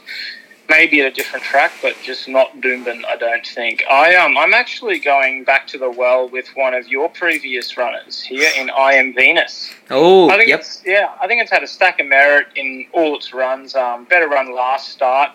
[0.68, 3.04] Maybe at a different track, but just not Doomben.
[3.04, 3.84] I don't think.
[3.88, 4.36] I um.
[4.36, 8.70] I'm actually going back to the well with one of your previous runners here in
[8.70, 9.72] I Am Venus.
[9.90, 10.60] Oh, I think yep.
[10.60, 11.14] it's yeah.
[11.20, 13.74] I think it's had a stack of merit in all its runs.
[13.76, 15.30] Um, better run last start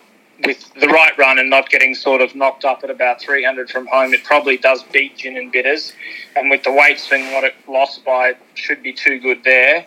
[0.45, 3.87] with the right run and not getting sort of knocked up at about 300 from
[3.87, 4.13] home.
[4.13, 5.93] It probably does beat Gin and Bitters,
[6.35, 9.85] and with the weights swing, what it lost by should be too good there.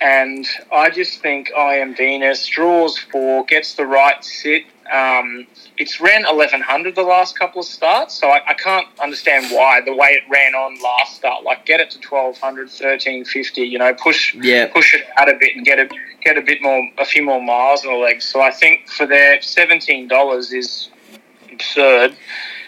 [0.00, 4.64] And I just think I am Venus draws four, gets the right sit.
[4.92, 5.46] Um,
[5.78, 9.94] it's ran 1100 the last couple of starts, so I, I can't understand why the
[9.94, 11.42] way it ran on last start.
[11.42, 13.62] Like get it to 1200, 1350.
[13.62, 14.66] You know, push Yeah.
[14.66, 15.88] push it out a bit and get a
[16.22, 18.24] get a bit more, a few more miles in the legs.
[18.24, 20.90] So I think for their seventeen dollars is
[21.52, 22.16] absurd,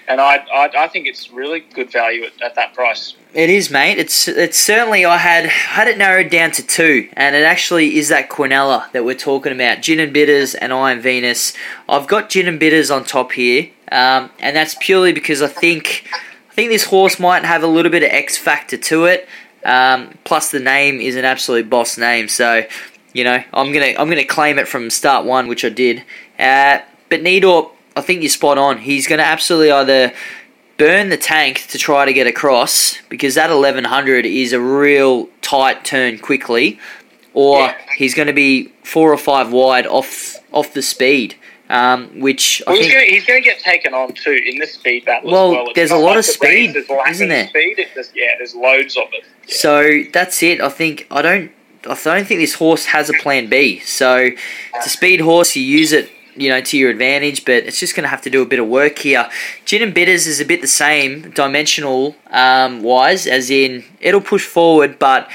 [0.08, 3.14] and I, I I think it's really good value at, at that price.
[3.34, 3.98] It is, mate.
[3.98, 8.08] It's it's certainly I had had it narrowed down to two, and it actually is
[8.08, 11.52] that Quinella that we're talking about, Gin and Bitters and I Am Venus.
[11.88, 16.08] I've got Gin and Bitters on top here, um, and that's purely because I think
[16.50, 19.28] I think this horse might have a little bit of X factor to it.
[19.64, 22.64] Um, plus, the name is an absolute boss name, so
[23.12, 26.04] you know I'm gonna I'm gonna claim it from start one, which I did.
[26.38, 28.78] Uh, but Needorp, I think you're spot on.
[28.78, 30.12] He's gonna absolutely either
[30.76, 35.84] burn the tank to try to get across because that 1100 is a real tight
[35.84, 36.78] turn quickly,
[37.32, 37.74] or Yeah.
[37.96, 41.34] he's going to be four or five wide off off the speed,
[41.70, 42.98] um, which I Well, he's think.
[42.98, 45.72] going he's going to get taken on too in the speed battle Well, as well.
[45.74, 47.48] There's a lot like of speed, lacking isn't there?
[47.48, 47.86] Speed.
[47.94, 49.24] There's, yeah, there's loads of it.
[49.48, 49.54] Yeah.
[49.54, 50.60] So that's it.
[50.60, 51.50] I think I don't.
[51.88, 53.78] I don't think this horse has a plan B.
[53.78, 54.16] So
[54.74, 55.54] it's a speed horse.
[55.56, 57.44] You use it, you know, to your advantage.
[57.44, 59.28] But it's just going to have to do a bit of work here.
[59.64, 64.46] Gin and Bitters is a bit the same dimensional um, wise, as in it'll push
[64.46, 65.28] forward, but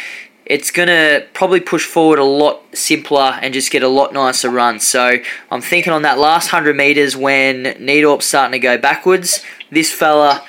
[0.45, 4.49] it's going to probably push forward a lot simpler and just get a lot nicer
[4.49, 4.79] run.
[4.79, 5.17] So
[5.49, 10.43] I'm thinking on that last hundred meters when Needorp's starting to go backwards, this fella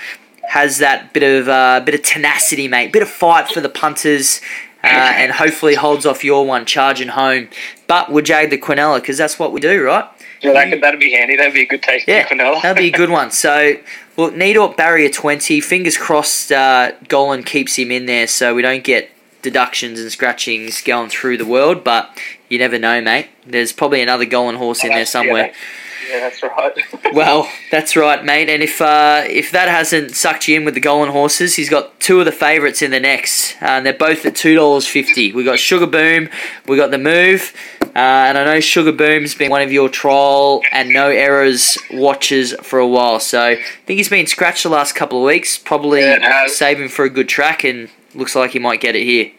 [0.49, 2.93] has that bit of uh, bit of tenacity, mate.
[2.93, 4.41] Bit of fight for the punters,
[4.83, 7.49] uh, and hopefully holds off your one charging home.
[7.87, 10.05] But we'll jag the Quinella because that's what we do, right?
[10.43, 11.37] Yeah, that could that'd be handy.
[11.37, 12.07] That'd be a good taste.
[12.09, 12.63] Yeah, of Quinella.
[12.63, 13.31] that'd be a good one.
[13.31, 13.75] So,
[14.17, 15.61] well, Needorp barrier twenty.
[15.61, 19.11] Fingers crossed, uh, Gollan keeps him in there, so we don't get
[19.43, 21.85] deductions and scratchings going through the world.
[21.85, 23.29] But you never know, mate.
[23.47, 25.53] There's probably another Gollan horse in there somewhere.
[26.11, 26.73] Yeah, that's right.
[27.15, 28.49] Well, that's right, mate.
[28.49, 32.01] And if uh, if that hasn't sucked you in with the Gollan horses, he's got
[32.01, 35.31] two of the favourites in the next, uh, and they're both at two dollars fifty.
[35.31, 36.31] We got Sugar Boom,
[36.67, 37.53] we got the Move,
[37.95, 42.55] uh, and I know Sugar Boom's been one of your trial and no errors watches
[42.63, 43.21] for a while.
[43.21, 45.59] So I think he's been scratched the last couple of weeks.
[45.59, 49.05] Probably Yeah, save him for a good track, and looks like he might get it
[49.05, 49.33] here.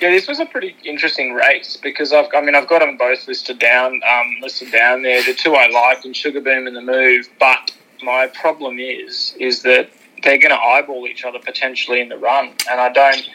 [0.00, 3.26] Yeah, this was a pretty interesting race because I've, I mean, I've got them both
[3.26, 5.22] listed down, um, listed down there.
[5.22, 7.28] The two I liked, and Sugar Boom and the Move.
[7.38, 7.70] But
[8.02, 9.88] my problem is, is that
[10.22, 13.26] they're going to eyeball each other potentially in the run, and I don't.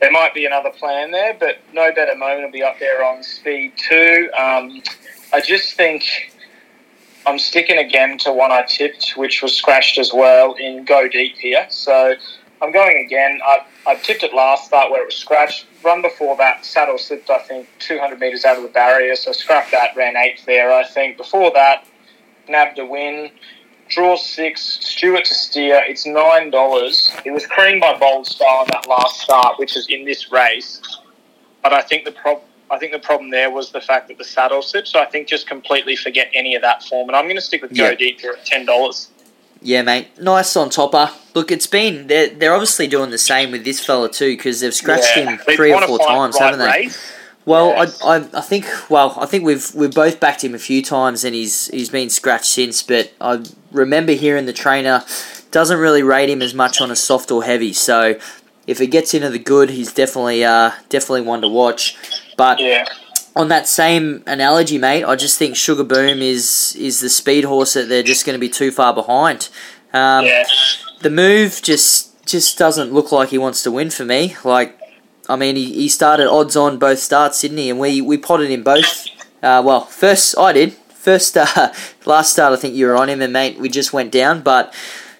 [0.00, 3.22] There might be another plan there, but no better moment will be up there on
[3.22, 4.30] speed two.
[4.38, 4.82] Um,
[5.32, 6.04] I just think
[7.26, 11.36] I'm sticking again to one I tipped, which was scratched as well in Go Deep
[11.36, 11.66] here.
[11.68, 12.14] So
[12.62, 13.40] I'm going again.
[13.44, 15.66] I, I tipped it last start where it was scratched.
[15.84, 19.16] Run before that, saddle slipped, I think, 200 metres out of the barrier.
[19.16, 21.16] So scrapped that, ran eighth there, I think.
[21.16, 21.86] Before that,
[22.48, 23.30] nabbed a win.
[23.88, 25.82] Draw six, Stewart to steer.
[25.86, 27.22] It's $9.
[27.24, 30.80] It was creamed by Bold Style in that last start, which is in this race.
[31.62, 34.24] But I think the prob- I think the problem there was the fact that the
[34.24, 34.88] saddle slipped.
[34.88, 37.08] So I think just completely forget any of that form.
[37.08, 37.90] And I'm going to stick with Yeah.
[37.90, 39.08] Go Deep here at $10.
[39.62, 40.08] Yeah, mate.
[40.20, 41.10] Nice on topper.
[41.34, 44.74] Look, it's been they're they're obviously doing the same with this fella too because they've
[44.74, 45.30] scratched Yeah.
[45.30, 46.78] him three or four times, right haven't they?
[46.86, 47.12] race.
[47.48, 48.02] Well, Yes.
[48.02, 51.24] I, I I think well I think we've we've both backed him a few times
[51.24, 52.82] and he's he's been scratched since.
[52.82, 55.02] But I remember hearing the trainer
[55.50, 57.72] doesn't really rate him as much on a soft or heavy.
[57.72, 58.16] So
[58.66, 61.96] if it gets into the good, he's definitely uh definitely one to watch.
[62.36, 62.84] But Yeah.
[63.34, 67.72] on that same analogy, mate, I just think Sugar Boom is is the speed horse
[67.74, 69.48] that they're just going to be too far behind.
[69.94, 70.44] Um, yeah.
[71.00, 74.36] the move just just doesn't look like he wants to win for me.
[74.44, 74.77] Like,
[75.28, 77.58] I mean, he, he started odds on both starts, didn't?
[77.58, 79.06] And we we potted him both.
[79.42, 80.72] Uh, well, first I did.
[80.72, 81.72] First uh,
[82.06, 84.42] last start, I think you were on him, and mate, we just went down.
[84.42, 84.74] But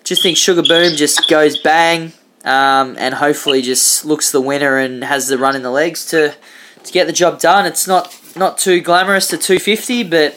[0.04, 2.12] just think Sugar Boom just goes bang,
[2.44, 6.34] um, and hopefully just looks the winner and has the run in the legs to
[6.84, 7.66] to get the job done.
[7.66, 10.34] It's not not too glamorous to two fifty, but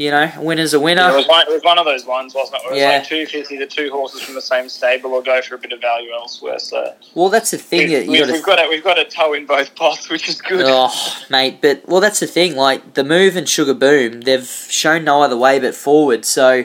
[0.00, 1.10] you know, winner's a winner.
[1.10, 2.66] It was, one, it was one of those ones, wasn't it?
[2.66, 2.88] It was Yeah.
[2.90, 5.80] like 250 to two horses from the same stable or go for a bit of
[5.82, 6.58] value elsewhere.
[6.58, 8.84] So Well, that's the thing we've, that you we've, got to we've got a, we've
[8.84, 10.64] got a toe in both pots, which is good.
[10.66, 10.90] Oh,
[11.28, 12.56] mate, but well, that's the thing.
[12.56, 16.24] Like the move and Sugar Boom, they've shown no other way but forward.
[16.24, 16.64] So,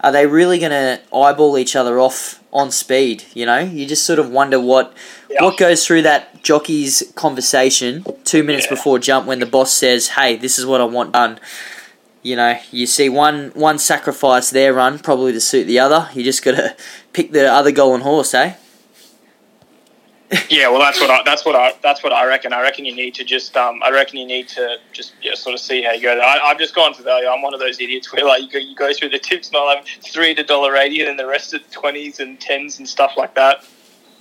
[0.00, 3.22] are they really going to eyeball each other off on speed?
[3.32, 4.92] You know, you just sort of wonder what
[5.30, 5.44] Yeah.
[5.44, 8.70] what goes through that jockey's conversation two minutes Yeah.
[8.74, 11.38] before jump when the boss says, "Hey, this is what I want done."
[12.22, 16.08] You know, you see one one sacrifice their run probably to suit the other.
[16.14, 16.76] You just got to
[17.12, 18.54] pick the other golden horse, eh?
[20.48, 22.54] Yeah, well, that's what I, that's what I that's what I reckon.
[22.54, 25.54] I reckon you need to just um, I reckon you need to just yeah, sort
[25.54, 26.18] of see how you go.
[26.18, 27.28] I, I've just gone for value.
[27.28, 29.58] I'm one of those idiots where like you go, you go through the tips and
[29.58, 32.88] I'll have three to dollar eighty, and then the rest at twenties and tens and
[32.88, 33.64] stuff like that.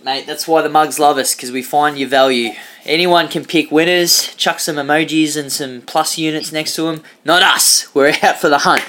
[0.03, 2.53] Mate, that's why the mugs love us because we find your value.
[2.85, 7.03] Anyone can pick winners, chuck some emojis and some plus units next to them.
[7.23, 7.93] Not us.
[7.93, 8.83] We're out for the hunt.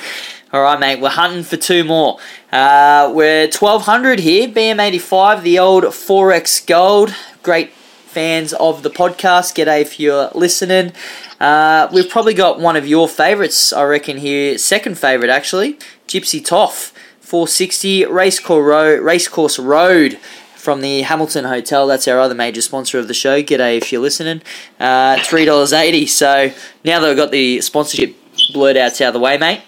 [0.55, 1.01] All right, mate.
[1.01, 2.19] We're hunting for two more.
[2.51, 4.49] Uh, we're twelve hundred here.
[4.49, 7.15] BM85, the old Forex Gold.
[7.43, 9.55] Great fans of the podcast.
[9.55, 10.93] G'day if you're listening.
[11.39, 14.17] Uh, we've probably got one of your favourites, I reckon.
[14.17, 15.75] Here, second favourite actually,
[16.09, 16.95] Gypsy Toff.
[17.21, 20.19] 460 Racecourse Road, Racecourse Road
[20.63, 21.89] from the Hamilton Hotel.
[21.89, 23.43] That's our other major sponsor of the show.
[23.43, 24.43] G'day if you're listening.
[24.79, 26.09] Uh, $3.80.
[26.09, 26.53] So
[26.85, 28.15] now that we've got the sponsorship
[28.53, 29.63] blurred outs out of the way, mate,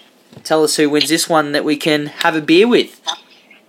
[0.45, 3.01] tell us who wins this one that we can have a beer with.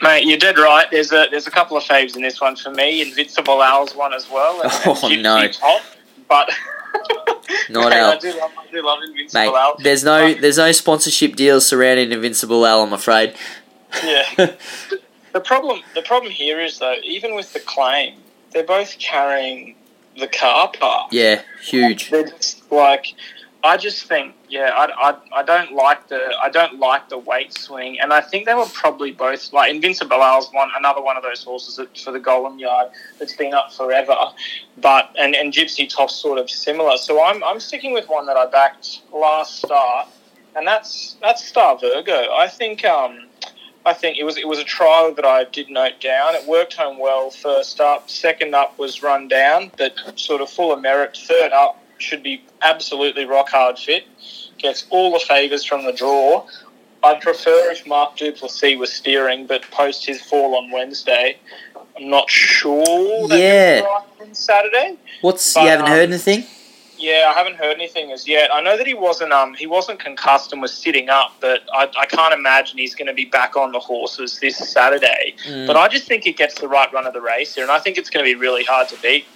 [0.01, 0.87] Mate, you're dead right.
[0.89, 3.03] There's a there's a couple of faves in this one for me.
[3.03, 4.61] Invincible Owl's one as well.
[4.63, 5.49] And, Oh, and no.
[5.49, 5.83] Top,
[6.29, 6.49] but
[7.71, 9.77] Not Mate, I do love I do love Invincible Mate, Owl.
[9.83, 13.35] there's no there's no sponsorship deals surrounding Invincible Owl, I'm afraid.
[14.05, 14.55] Yeah.
[15.37, 18.15] the problem the problem here is though, even with the claim,
[18.53, 19.77] they're both carrying
[20.19, 21.13] the car park.
[21.13, 22.11] yeah, huge.
[22.11, 23.15] They're just like
[23.63, 27.53] I just think, yeah, I, I, I don't like the I don't like the weight
[27.53, 31.23] swing, and I think they were probably both like Invincible Owl's one another one of
[31.23, 34.17] those horses that, for the Golden Yard that's been up forever,
[34.79, 36.97] but and, and Gypsy Toff's sort of similar.
[36.97, 40.09] So I'm I'm sticking with one that I backed last start,
[40.55, 42.33] and that's that's Star Virgo.
[42.33, 43.26] I think um
[43.87, 46.35] I think it was it was a trial that I did note down.
[46.35, 48.11] It worked home well first up.
[48.11, 51.17] Second up was run down, but sort of full of merit.
[51.17, 54.05] Third up should be absolutely rock hard fit.
[54.59, 56.45] Gets all the favours from the draw.
[57.05, 61.39] I'd prefer if Mark Du Plessis was steering, but post his fall on Wednesday,
[61.97, 63.29] I'm not sure.
[63.29, 63.77] That Yeah.
[63.77, 64.97] he'll on Saturday.
[65.21, 66.45] What's But, you haven't um, heard anything?
[66.99, 68.49] Yeah, I haven't heard anything as yet.
[68.55, 71.89] I know that he wasn't um he wasn't concussed and was sitting up, but I,
[71.99, 75.35] I can't imagine he's going to be back on the horses this Saturday.
[75.47, 75.67] Mm.
[75.67, 77.79] But I just think he gets the right run of the race here, and I
[77.79, 79.27] think it's going to be really hard to beat.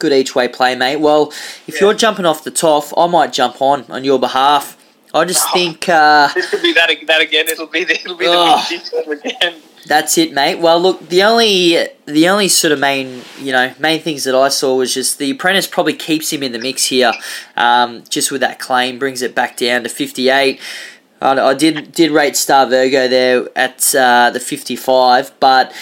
[0.00, 0.96] Good each way play, mate.
[0.96, 1.28] Well,
[1.66, 1.80] if Yeah.
[1.82, 4.76] you're jumping off the top, I might jump on on your behalf.
[5.14, 5.54] I just Oh.
[5.54, 7.46] think uh, This could be that that again.
[7.48, 8.64] It'll be the, it'll be Ugh.
[8.68, 9.54] the big again.
[9.86, 10.58] That's it, mate.
[10.58, 14.48] Well, look, the only the only sort of main you know main things that I
[14.48, 17.12] saw was just the apprentice probably keeps him in the mix here,
[17.56, 20.60] um, just with that claim brings it back down to fifty eight.
[21.20, 25.72] I, I did did rate Star Virgo there at uh, the fifty five, but.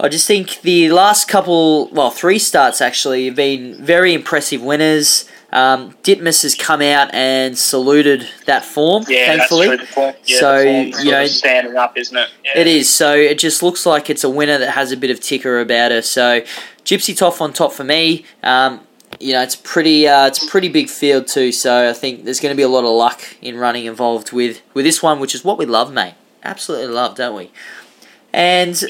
[0.00, 5.26] I just think the last couple, well, three starts actually have been very impressive winners.
[5.52, 9.68] Um, Ditmus has come out and saluted that form, Yeah, thankfully.
[9.68, 9.86] that's true.
[9.86, 12.28] The form, yeah, So, you know- standing up, isn't it?
[12.44, 12.58] Yeah.
[12.58, 12.88] It is.
[12.88, 15.90] So it just looks like it's a winner that has a bit of ticker about
[15.90, 16.00] her.
[16.02, 16.40] So
[16.84, 18.24] Gypsy Toff on top for me.
[18.42, 18.80] Um,
[19.20, 20.08] you know, it's pretty.
[20.08, 21.52] Uh, it's a pretty big field too.
[21.52, 24.62] So I think there's going to be a lot of luck in running involved with
[24.72, 26.14] with this one, which is what we love, mate.
[26.42, 27.50] Absolutely love, don't we?
[28.32, 28.82] And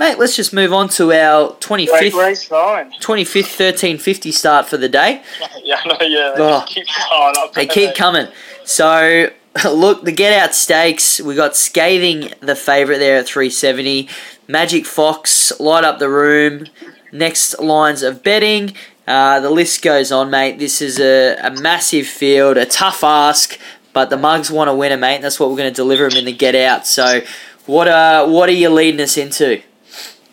[0.00, 2.14] mate, let's just move on to our twenty Great fifth.
[2.16, 2.90] race nine.
[3.00, 5.22] 25th, 1350 start for the day.
[5.62, 6.32] Yeah, know, yeah.
[6.36, 6.64] They Oh.
[6.66, 7.52] keep going up.
[7.54, 8.26] They keep coming.
[8.64, 9.30] So,
[9.64, 14.08] look, the get out stakes, we got Scathing, the favourite there at 370.
[14.48, 16.66] Magic Fox, Light Up the Room.
[17.12, 18.72] Next lines of betting.
[19.06, 20.58] Uh, the list goes on, mate.
[20.58, 23.58] This is a, a massive field, a tough ask,
[23.92, 25.16] but the Mugs want to win it, mate.
[25.16, 26.86] And that's what we're going to deliver them in the get out.
[26.86, 27.20] So,
[27.66, 29.62] what uh, what are you leading us into?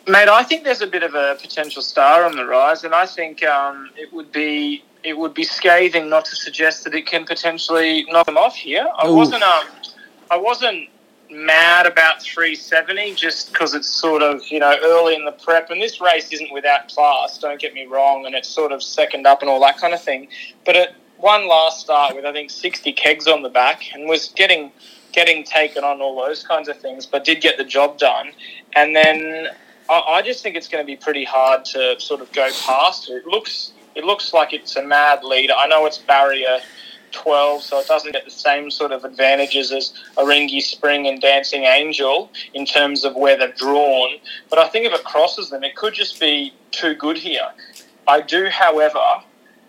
[0.07, 3.05] Mate, I think there's a bit of a potential star on the rise, and I
[3.05, 7.25] think um, it would be it would be scathing not to suggest that it can
[7.25, 8.87] potentially knock them off here.
[8.97, 9.15] I Ooh.
[9.15, 9.65] wasn't um,
[10.31, 10.89] I wasn't
[11.29, 15.81] mad about 370 just because it's sort of you know early in the prep, and
[15.81, 17.37] this race isn't without class.
[17.37, 20.01] Don't get me wrong, and it's sort of second up and all that kind of
[20.01, 20.29] thing.
[20.65, 24.29] But it one last start with I think 60 kegs on the back, and was
[24.37, 24.71] getting
[25.11, 28.31] getting taken on all those kinds of things, but did get the job done,
[28.73, 29.49] and then.
[29.89, 33.09] I I just think it's going to be pretty hard to sort of go past.
[33.09, 35.53] It looks it looks like it's a mad leader.
[35.57, 36.59] I know it's barrier
[37.11, 41.63] twelve, so it doesn't get the same sort of advantages as Oringi Spring and Dancing
[41.63, 44.17] Angel in terms of where they're drawn.
[44.49, 47.47] But I think if it crosses them, it could just be too good here.
[48.07, 48.99] I do, however,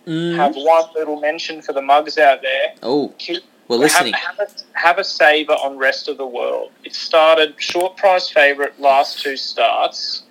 [0.07, 0.35] Mm.
[0.37, 2.73] have one little mention for the mugs out there.
[2.81, 4.13] Oh, Keep we're listening.
[4.13, 6.71] have, have, a, have a saver on rest of the world.
[6.83, 10.23] It started short price favourite last two starts,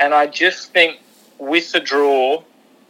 [0.00, 0.98] and I just think
[1.38, 2.42] with the draw,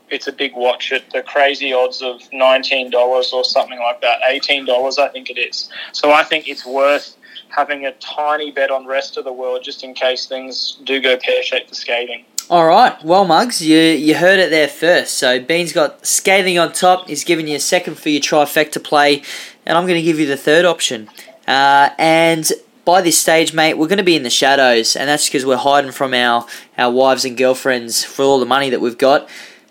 [0.09, 4.21] it's a big watch at the crazy odds of nineteen dollars or something like that,
[4.29, 5.69] eighteen dollars I think it is.
[5.93, 7.17] So I think it's worth
[7.51, 11.17] having a tiny bet on rest of the world just in case things do go
[11.17, 12.25] pear shaped for Scathing.
[12.51, 15.19] All right, well, Mugs, you you heard it there first.
[15.19, 17.07] So Bean's got scathing on top.
[17.07, 19.23] He's giving you a second for your trifecta play,
[19.69, 21.09] and I'm going to give you the third option.
[21.47, 22.51] Uh, and
[22.87, 25.59] by this stage, mate, we're going to be in the shadows, and that's because we're
[25.59, 26.47] hiding from our
[26.79, 29.29] our wives and girlfriends for all the money that we've got.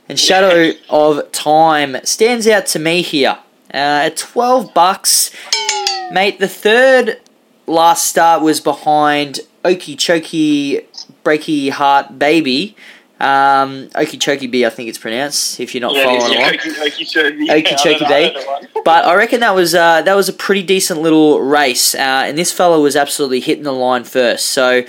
[0.08, 3.40] And Shadow of Time stands out to me here
[3.74, 5.32] uh, at twelve bucks,
[6.12, 6.40] mate.
[6.40, 7.20] The third
[7.66, 10.82] last start was behind Okie Choky
[11.24, 12.76] Breaky Heart Baby.
[13.20, 15.60] Um, Okie Choky B, I think it's pronounced.
[15.60, 16.54] If you're not following along,
[17.50, 18.36] Okeechobee Bay.
[18.86, 22.38] but I reckon that was uh, that was a pretty decent little race, uh, and
[22.38, 24.48] this fellow was absolutely hitting the line first.
[24.48, 24.84] So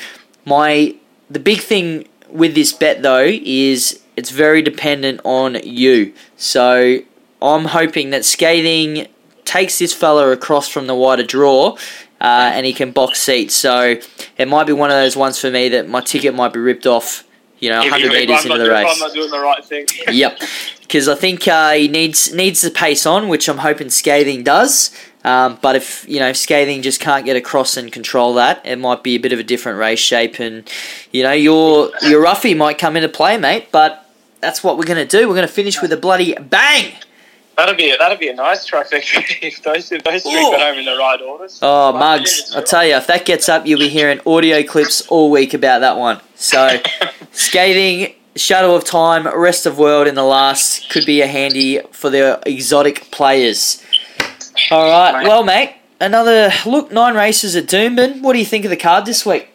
[0.45, 0.95] my
[1.31, 6.13] the big thing with this bet though is it's very dependent on you.
[6.37, 6.99] So
[7.41, 9.07] I'm hoping that Scathing
[9.45, 11.79] takes this fella across from the wider draw.
[12.21, 13.95] Uh, and he can box seats, so
[14.37, 16.85] it might be one of those ones for me that my ticket might be ripped
[16.85, 17.23] off,
[17.61, 18.89] you know, 100 metres into the race.
[18.91, 19.87] I'm not doing the right thing.
[20.11, 20.41] Yep,
[20.81, 24.91] because I think uh, he needs needs the pace on, which I'm hoping Scathing does.
[25.25, 28.77] Um, but if you know if Scathing just can't get across and control that, it
[28.77, 30.71] might be a bit of a different race shape, and
[31.13, 33.69] you know your your roughie might come into play, mate.
[33.71, 34.09] But
[34.41, 35.29] that's what we're gonna do.
[35.29, 36.95] We're gonna finish with a bloody bang.
[37.59, 40.53] That'd be a, that'd be a nice trifecta if those if those three Ooh.
[40.53, 41.59] got home in the right orders.
[41.61, 42.55] Oh, But, mugs!
[42.55, 45.81] I tell you, if that gets up, you'll be hearing audio clips all week about
[45.81, 46.21] that one.
[46.37, 46.81] So,
[47.33, 52.11] Scathing, Shadow of Time, Rest of World in the last could be a handy for
[52.11, 53.83] the exotic players.
[54.71, 56.93] All right, well, mate, another look.
[56.93, 58.23] Nine races at Doomben.
[58.23, 59.49] What do you think of the card this week?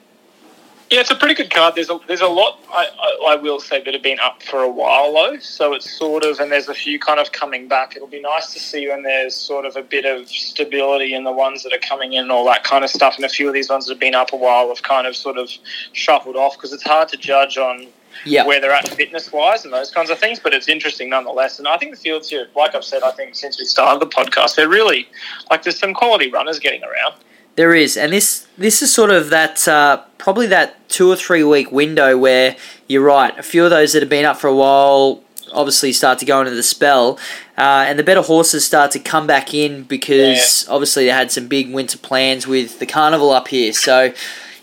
[0.93, 1.73] Yeah, it's a pretty good card.
[1.73, 4.59] There's a there's a lot I, I, I will say that have been up for
[4.61, 5.39] a while though.
[5.39, 7.95] So it's sort of and there's a few kind of coming back.
[7.95, 11.31] It'll be nice to see when there's sort of a bit of stability in the
[11.31, 13.15] ones that are coming in and all that kind of stuff.
[13.15, 15.15] And a few of these ones that have been up a while have kind of
[15.15, 15.49] sort of
[15.93, 17.87] shuffled off because it's hard to judge on
[18.23, 18.45] Yeah.
[18.45, 20.37] where they're at fitness wise and those kinds of things.
[20.39, 21.57] But it's interesting nonetheless.
[21.57, 24.13] And I think the fields here, like I've said, I think since we started the
[24.15, 25.07] podcast, they're really
[25.49, 27.15] like there's some quality runners getting around.
[27.55, 31.43] There is, and this this is sort of that uh, probably that two or three
[31.43, 32.55] week window where
[32.87, 33.37] you're right.
[33.37, 36.39] A few of those that have been up for a while obviously start to go
[36.39, 37.19] into the spell,
[37.57, 41.47] uh, and the better horses start to come back in because obviously they had some
[41.47, 43.71] big winter plans with the carnival up here.
[43.71, 44.13] So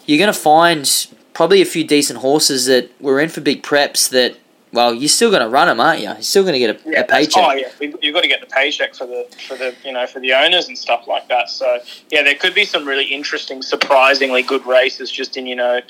[0.06, 4.08] you're going to find probably a few decent horses that were in for big preps
[4.10, 4.36] that.
[4.72, 6.06] Well, you're still going to run them, aren't you?
[6.06, 7.42] You're still going to get a, a paycheck.
[7.44, 10.20] Oh yeah, you've got to get the paycheck for the for the you know for
[10.20, 11.50] the owners and stuff like that.
[11.50, 11.78] So
[12.10, 15.80] yeah, there could be some really interesting, surprisingly good races just in you know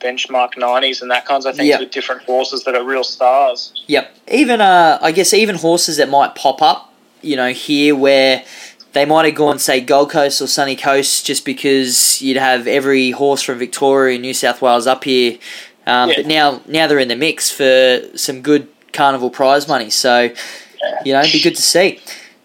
[0.00, 1.78] benchmark nineties and that kinds of things Yeah.
[1.78, 3.84] with different horses that are real stars.
[3.86, 4.16] Yep.
[4.32, 8.44] Even uh, I guess even horses that might pop up, you know, here where
[8.94, 13.12] they might have gone say Gold Coast or Sunny Coast just because you'd have every
[13.12, 15.38] horse from Victoria and New South Wales up here.
[15.86, 16.16] Um, Yeah.
[16.16, 19.90] But now now they're in the mix for some good carnival prize money.
[19.90, 20.30] So
[21.04, 22.00] you know, it'd be good to see.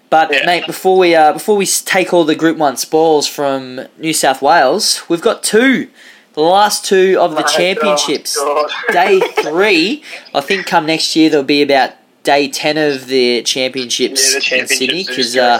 [0.09, 0.45] But Yeah.
[0.45, 4.41] mate, before we uh, before we take all the Group One spoils from New South
[4.41, 5.89] Wales, we've got two,
[6.33, 8.69] the last two of the My championships God.
[8.91, 10.03] day three.
[10.33, 11.91] I think come next year there'll be about
[12.23, 15.59] day ten of the championships, Yeah, the in Sydney because uh.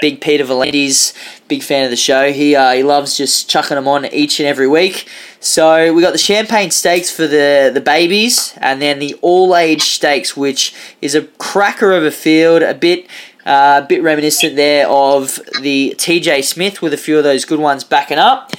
[0.00, 1.14] Big Peter V'landys,
[1.48, 2.32] big fan of the show.
[2.32, 5.08] He uh, he loves just chucking them on each and every week.
[5.40, 9.82] So we got the Champagne Stakes for the the babies, and then the All Age
[9.82, 13.06] Stakes, which is a cracker of a field, a bit.
[13.46, 17.58] Uh, a bit reminiscent there of the TJ Smith with a few of those good
[17.58, 18.52] ones backing up.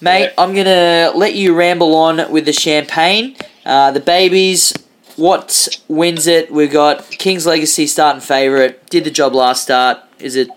[0.00, 0.32] Mate.
[0.36, 3.36] I'm going to let you ramble on with the champagne.
[3.64, 4.72] Uh, the babies,
[5.14, 6.50] what wins it?
[6.50, 8.84] We've got King's Legacy starting favourite.
[8.90, 10.00] Did the job last start.
[10.18, 10.48] Is it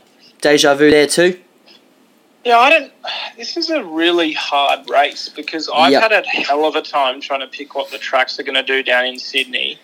[0.42, 1.40] deja vu there too?
[2.44, 2.92] Yeah, I don't.
[3.38, 6.02] This is a really hard race because I've Yep.
[6.04, 8.64] had a hell of a time trying to pick what the tracks are going to
[8.64, 9.80] do down in Sydney,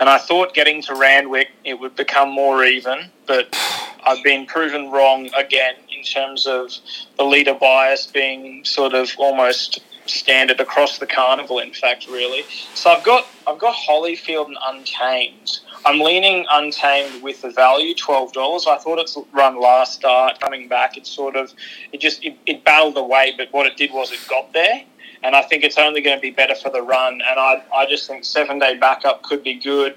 [0.00, 3.56] and I thought getting to Randwick it would become more even, but
[4.04, 6.72] I've been proven wrong again in terms of
[7.18, 11.60] the leader bias being sort of almost standard across the carnival.
[11.60, 12.44] In fact, really.
[12.74, 15.60] So I've got I've got Hollyfield and Untamed.
[15.84, 18.66] I'm leaning Untamed with the value, twelve dollars.
[18.66, 20.96] I thought its run last start coming back.
[20.96, 21.52] It sort of
[21.92, 24.84] it just it, it battled away, but what it did was it got there.
[25.24, 27.14] And I think it's only going to be better for the run.
[27.14, 29.96] And I, I just think seven day backup could be good.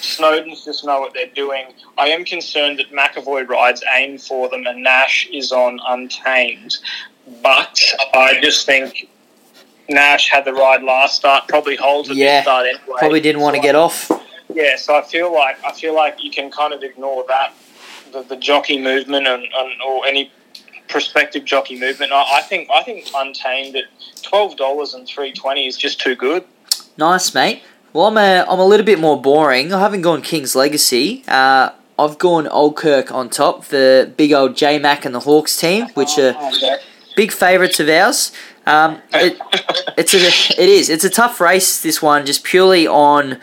[0.00, 1.66] Snowden's just know what they're doing.
[1.96, 6.76] I am concerned that McAvoy rides aim for them and Nash is on Untamed.
[7.42, 7.80] But
[8.12, 9.08] I just think
[9.88, 12.98] Nash had the ride last start, probably holds at Yeah, this start anyway.
[12.98, 14.10] Probably didn't want to get off.
[14.54, 17.52] Yeah, so I feel like I feel like you can kind of ignore that,
[18.12, 20.30] the, the jockey movement and, and or any
[20.88, 22.12] prospective jockey movement.
[22.12, 23.84] I, I think I think Untamed at
[24.22, 26.44] twelve dollars and three twenty is just too good.
[26.96, 27.62] Nice, mate.
[27.92, 29.72] Well, I'm a, I'm a little bit more boring.
[29.72, 31.24] I haven't gone King's Legacy.
[31.28, 35.56] Uh, I've gone Old Kirk on top, the big old J Mac and the Hawkes
[35.56, 36.34] team, which are
[37.16, 38.32] big favourites of ours.
[38.66, 39.38] Um, it,
[39.96, 40.90] it's a, it is.
[40.90, 41.80] It's a tough race.
[41.82, 43.40] This one, just purely on,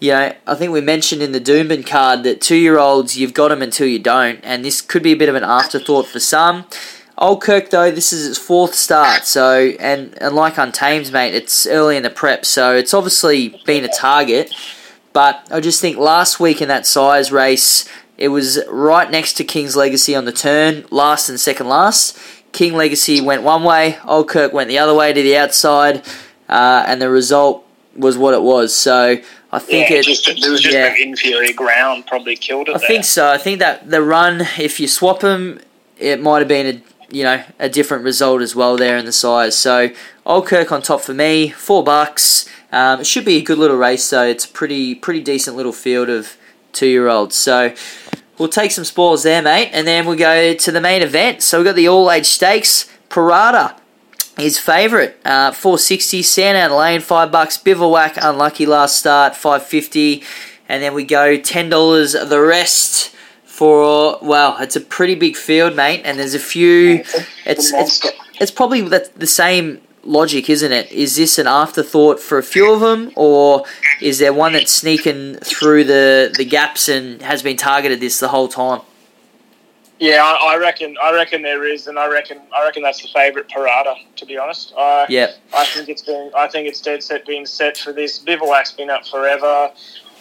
[0.00, 0.34] you know.
[0.46, 3.98] I think we mentioned in the Doomben card that two-year-olds you've got them until you
[3.98, 6.64] don't, and this could be a bit of an afterthought for some.
[7.18, 11.66] Old Kirk though, this is its fourth start, so and and like Untamed, mate, it's
[11.66, 14.52] early in the prep, so it's obviously been a target.
[15.12, 17.86] But I just think last week in that size race,
[18.16, 22.18] it was right next to King's Legacy on the turn, last and second last.
[22.52, 26.02] King Legacy went one way, Old Kirk went the other way to the outside,
[26.48, 28.74] uh, and the result was what it was.
[28.74, 29.18] So
[29.52, 30.04] I think yeah, it.
[30.04, 30.94] just there was just yeah.
[30.94, 32.76] an inferior ground probably killed it.
[32.76, 32.88] I there.
[32.88, 33.30] think so.
[33.30, 35.60] I think that the run, if you swap them,
[35.98, 36.82] it might have been a
[37.14, 39.58] you know a different result as well there in the size.
[39.58, 39.90] So
[40.24, 42.48] Old Kirk on top for me, four bucks.
[42.72, 44.26] Um, it should be a good little race though.
[44.26, 46.36] It's a pretty pretty decent little field of
[46.72, 47.34] two year olds.
[47.34, 47.74] So
[48.38, 51.42] we'll take some spoils there, mate, and then we'll go to the main event.
[51.42, 52.88] So we've got the all age stakes.
[53.08, 53.79] Parada
[54.40, 56.22] his favourite, uh, 460.
[56.22, 57.56] Sandown Lane, five bucks.
[57.56, 60.22] Bivouac, unlucky last start, 550.
[60.68, 63.14] And then we go $10 the rest
[63.44, 66.02] for, well, it's a pretty big field, mate.
[66.04, 67.04] And there's a few,
[67.44, 68.06] it's, it's,
[68.40, 70.90] it's probably the, the same logic, isn't it?
[70.92, 73.64] Is this an afterthought for a few of them, or
[74.00, 78.28] is there one that's sneaking through the, the gaps and has been targeted this the
[78.28, 78.80] whole time?
[80.00, 80.96] Yeah, I, I reckon.
[81.02, 82.40] I reckon there is, and I reckon.
[82.56, 83.94] I reckon that's the favourite Parada.
[84.16, 85.32] To be honest, I, Yeah.
[85.54, 86.30] I think it's been.
[86.34, 88.18] I think it's dead set being set for this.
[88.18, 89.70] Bivouac's been up forever.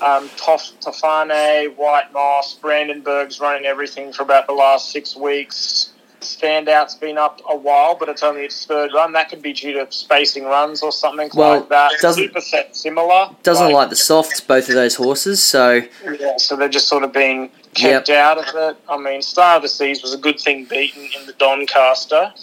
[0.05, 5.93] Um, Tof, Tofane, White Moss, Brandenburg's running everything for about the last six weeks.
[6.21, 9.13] standout's been up a while, but it's only its third run.
[9.13, 11.91] That could be due to spacing runs or something Well, like that.
[12.01, 13.29] doesn't- Two percent similar.
[13.43, 15.41] Doesn't like the softs, both of those horses.
[15.41, 15.81] So
[16.19, 17.49] Yeah, so they're just sort of being
[17.79, 18.77] kept out of it.
[18.89, 22.33] I mean, Star of the Seas was a good thing beaten in the Doncaster,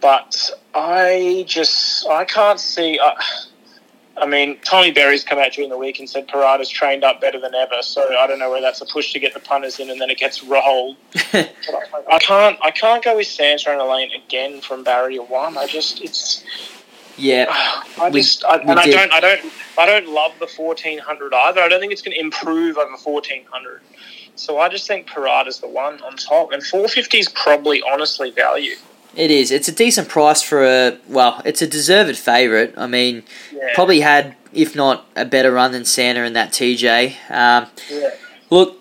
[0.00, 2.98] but I just I can't see.
[3.00, 3.14] I,
[4.16, 7.40] I mean, Tommy Berry's come out during the week and said Parada's trained up better
[7.40, 7.80] than ever.
[7.80, 10.10] So I don't know whether that's a push to get the punters in and then
[10.10, 10.96] it gets rolled.
[11.32, 11.48] I,
[12.12, 15.56] I can't I can't go with Sancho and Elaine again from barrier one.
[15.56, 16.44] I just it's
[17.16, 17.46] yeah,
[18.00, 18.92] I We- just I, we and I did.
[18.92, 19.40] don't I don't
[19.78, 21.60] I don't love the fourteen hundred either.
[21.62, 23.80] I don't think it's going to improve over fourteen hundred.
[24.36, 28.30] So I just think Parada's the one on top, and four fifty is probably honestly
[28.30, 28.74] value.
[29.14, 29.50] it is.
[29.50, 31.42] It's a decent price for a well.
[31.44, 32.72] It's a deserved favourite.
[32.76, 33.74] I mean, Yeah.
[33.74, 37.14] probably had if not a better run than Santa in that TJ.
[37.30, 38.10] Um, Yeah.
[38.50, 38.76] Look,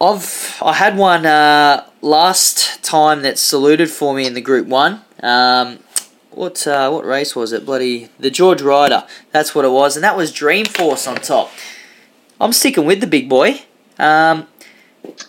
[0.00, 5.02] I've I had one uh, last time that saluted for me in the Group One.
[5.22, 5.78] Um,
[6.30, 7.64] what uh, what race was it?
[7.64, 9.04] Bloody the George Ryder.
[9.32, 11.50] That's what it was, and that was Dreamforce on top.
[12.40, 13.62] I'm sticking with the big boy.
[13.98, 14.46] Um,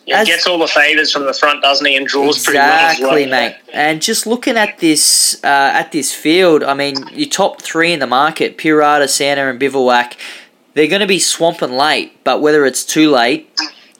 [0.06, 1.96] He As- gets all the favours from the front, doesn't he?
[1.96, 2.92] And draws pretty well.
[2.92, 3.30] exactly, well.
[3.30, 3.56] mate.
[3.74, 8.00] And just looking at this uh, at this field, I mean, your top three in
[8.00, 10.18] the market: Pirata, Santa, and Bivouac.
[10.74, 13.50] They're going to be swamping late, but whether it's too late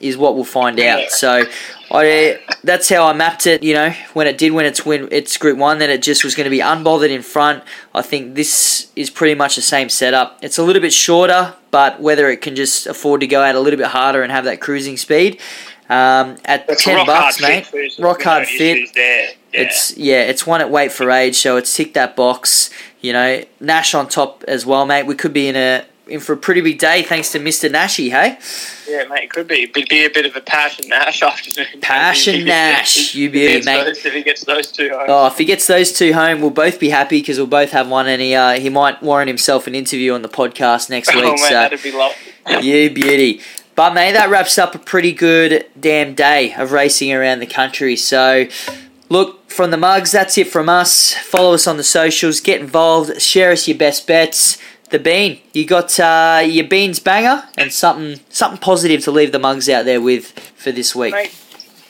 [0.00, 1.10] is what we'll find out.
[1.10, 1.44] So,
[1.90, 3.62] I that's how I mapped it.
[3.62, 6.34] You know, when it did when it's win it's Group One, that it just was
[6.34, 7.64] going to be unbothered in front.
[7.94, 10.38] I think this is pretty much the same setup.
[10.42, 13.60] It's a little bit shorter, but whether it can just afford to go out a
[13.60, 15.40] little bit harder and have that cruising speed.
[15.88, 17.66] Um, at ten bucks, hard mate.
[17.66, 18.90] fit, rock there's no hard fit.
[18.94, 19.30] Yeah.
[19.52, 22.70] It's yeah, it's one at weight for age, so it's ticked that box.
[23.00, 25.04] You know, Nash on top as well, mate.
[25.04, 28.10] We could be in a in for a pretty big day thanks to Mister Nashy,
[28.10, 28.38] hey?
[28.88, 29.64] Yeah, mate, it could be.
[29.64, 31.80] It'd be a bit of a passion Nash afternoon.
[31.80, 33.84] Passion Nash, you beauty, mate.
[33.84, 35.06] Those, if he gets those two home.
[35.08, 37.88] Oh, if he gets those two home, we'll both be happy because we'll both have
[37.88, 41.24] one, and he uh, he might warrant himself an interview on the podcast next week.
[41.24, 42.66] Oh, mate, so that'd be lovely.
[42.66, 43.40] you beauty.
[43.78, 47.94] But mate, that wraps up a pretty good damn day of racing around the country.
[47.94, 48.48] So,
[49.08, 50.10] look from the mugs.
[50.10, 51.14] That's it from us.
[51.14, 52.40] Follow us on the socials.
[52.40, 53.22] Get involved.
[53.22, 54.58] Share us your best bets.
[54.90, 55.40] The bean.
[55.52, 59.84] You got uh, your beans banger and something something positive to leave the mugs out
[59.84, 61.14] there with for this week.
[61.14, 61.40] Mate,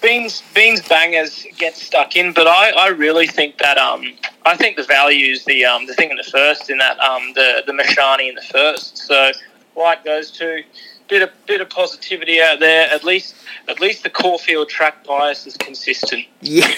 [0.03, 4.13] Beans Beans bangers get stuck in, but I, I really think that um
[4.45, 7.33] I think the value is the um the thing in the first in that um
[7.35, 8.99] the the Mishani in the first.
[8.99, 9.33] So
[9.73, 10.65] white goes two,
[11.09, 12.89] bit of bit of positivity out there.
[12.91, 13.35] At least
[13.69, 16.27] at least the Caulfield track bias is consistent.
[16.41, 16.69] Yeah.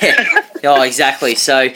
[0.64, 1.35] oh, exactly.
[1.35, 1.70] So,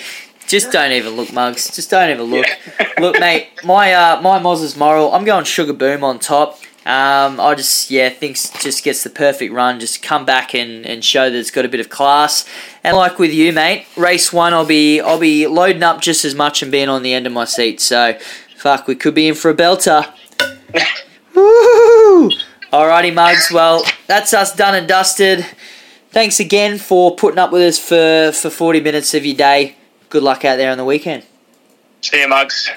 [0.47, 1.75] just don't even look, mugs.
[1.75, 2.47] Just don't even look.
[2.47, 2.89] Yeah.
[2.99, 5.13] Look, mate, my uh, my Moz's moral.
[5.13, 6.61] I'm going Sugar Boom on top.
[6.87, 9.81] Um, I just yeah think just gets the perfect run.
[9.81, 12.47] Just come back and, and show that it's got a bit of class.
[12.83, 16.35] And like with you, mate, race one, I'll be I'll be loading up just as
[16.35, 17.81] much and being on the end of my seat.
[17.81, 18.19] So,
[18.57, 20.13] fuck, we could be in for a belter.
[21.35, 22.31] Woo!
[22.73, 23.51] Alrighty, mugs.
[23.53, 25.45] Well, that's us done and dusted.
[26.11, 29.77] Thanks again for putting up with us for, for 40 minutes of your day.
[30.11, 31.25] Good luck out there on the weekend.
[32.01, 32.71] See you, mugs.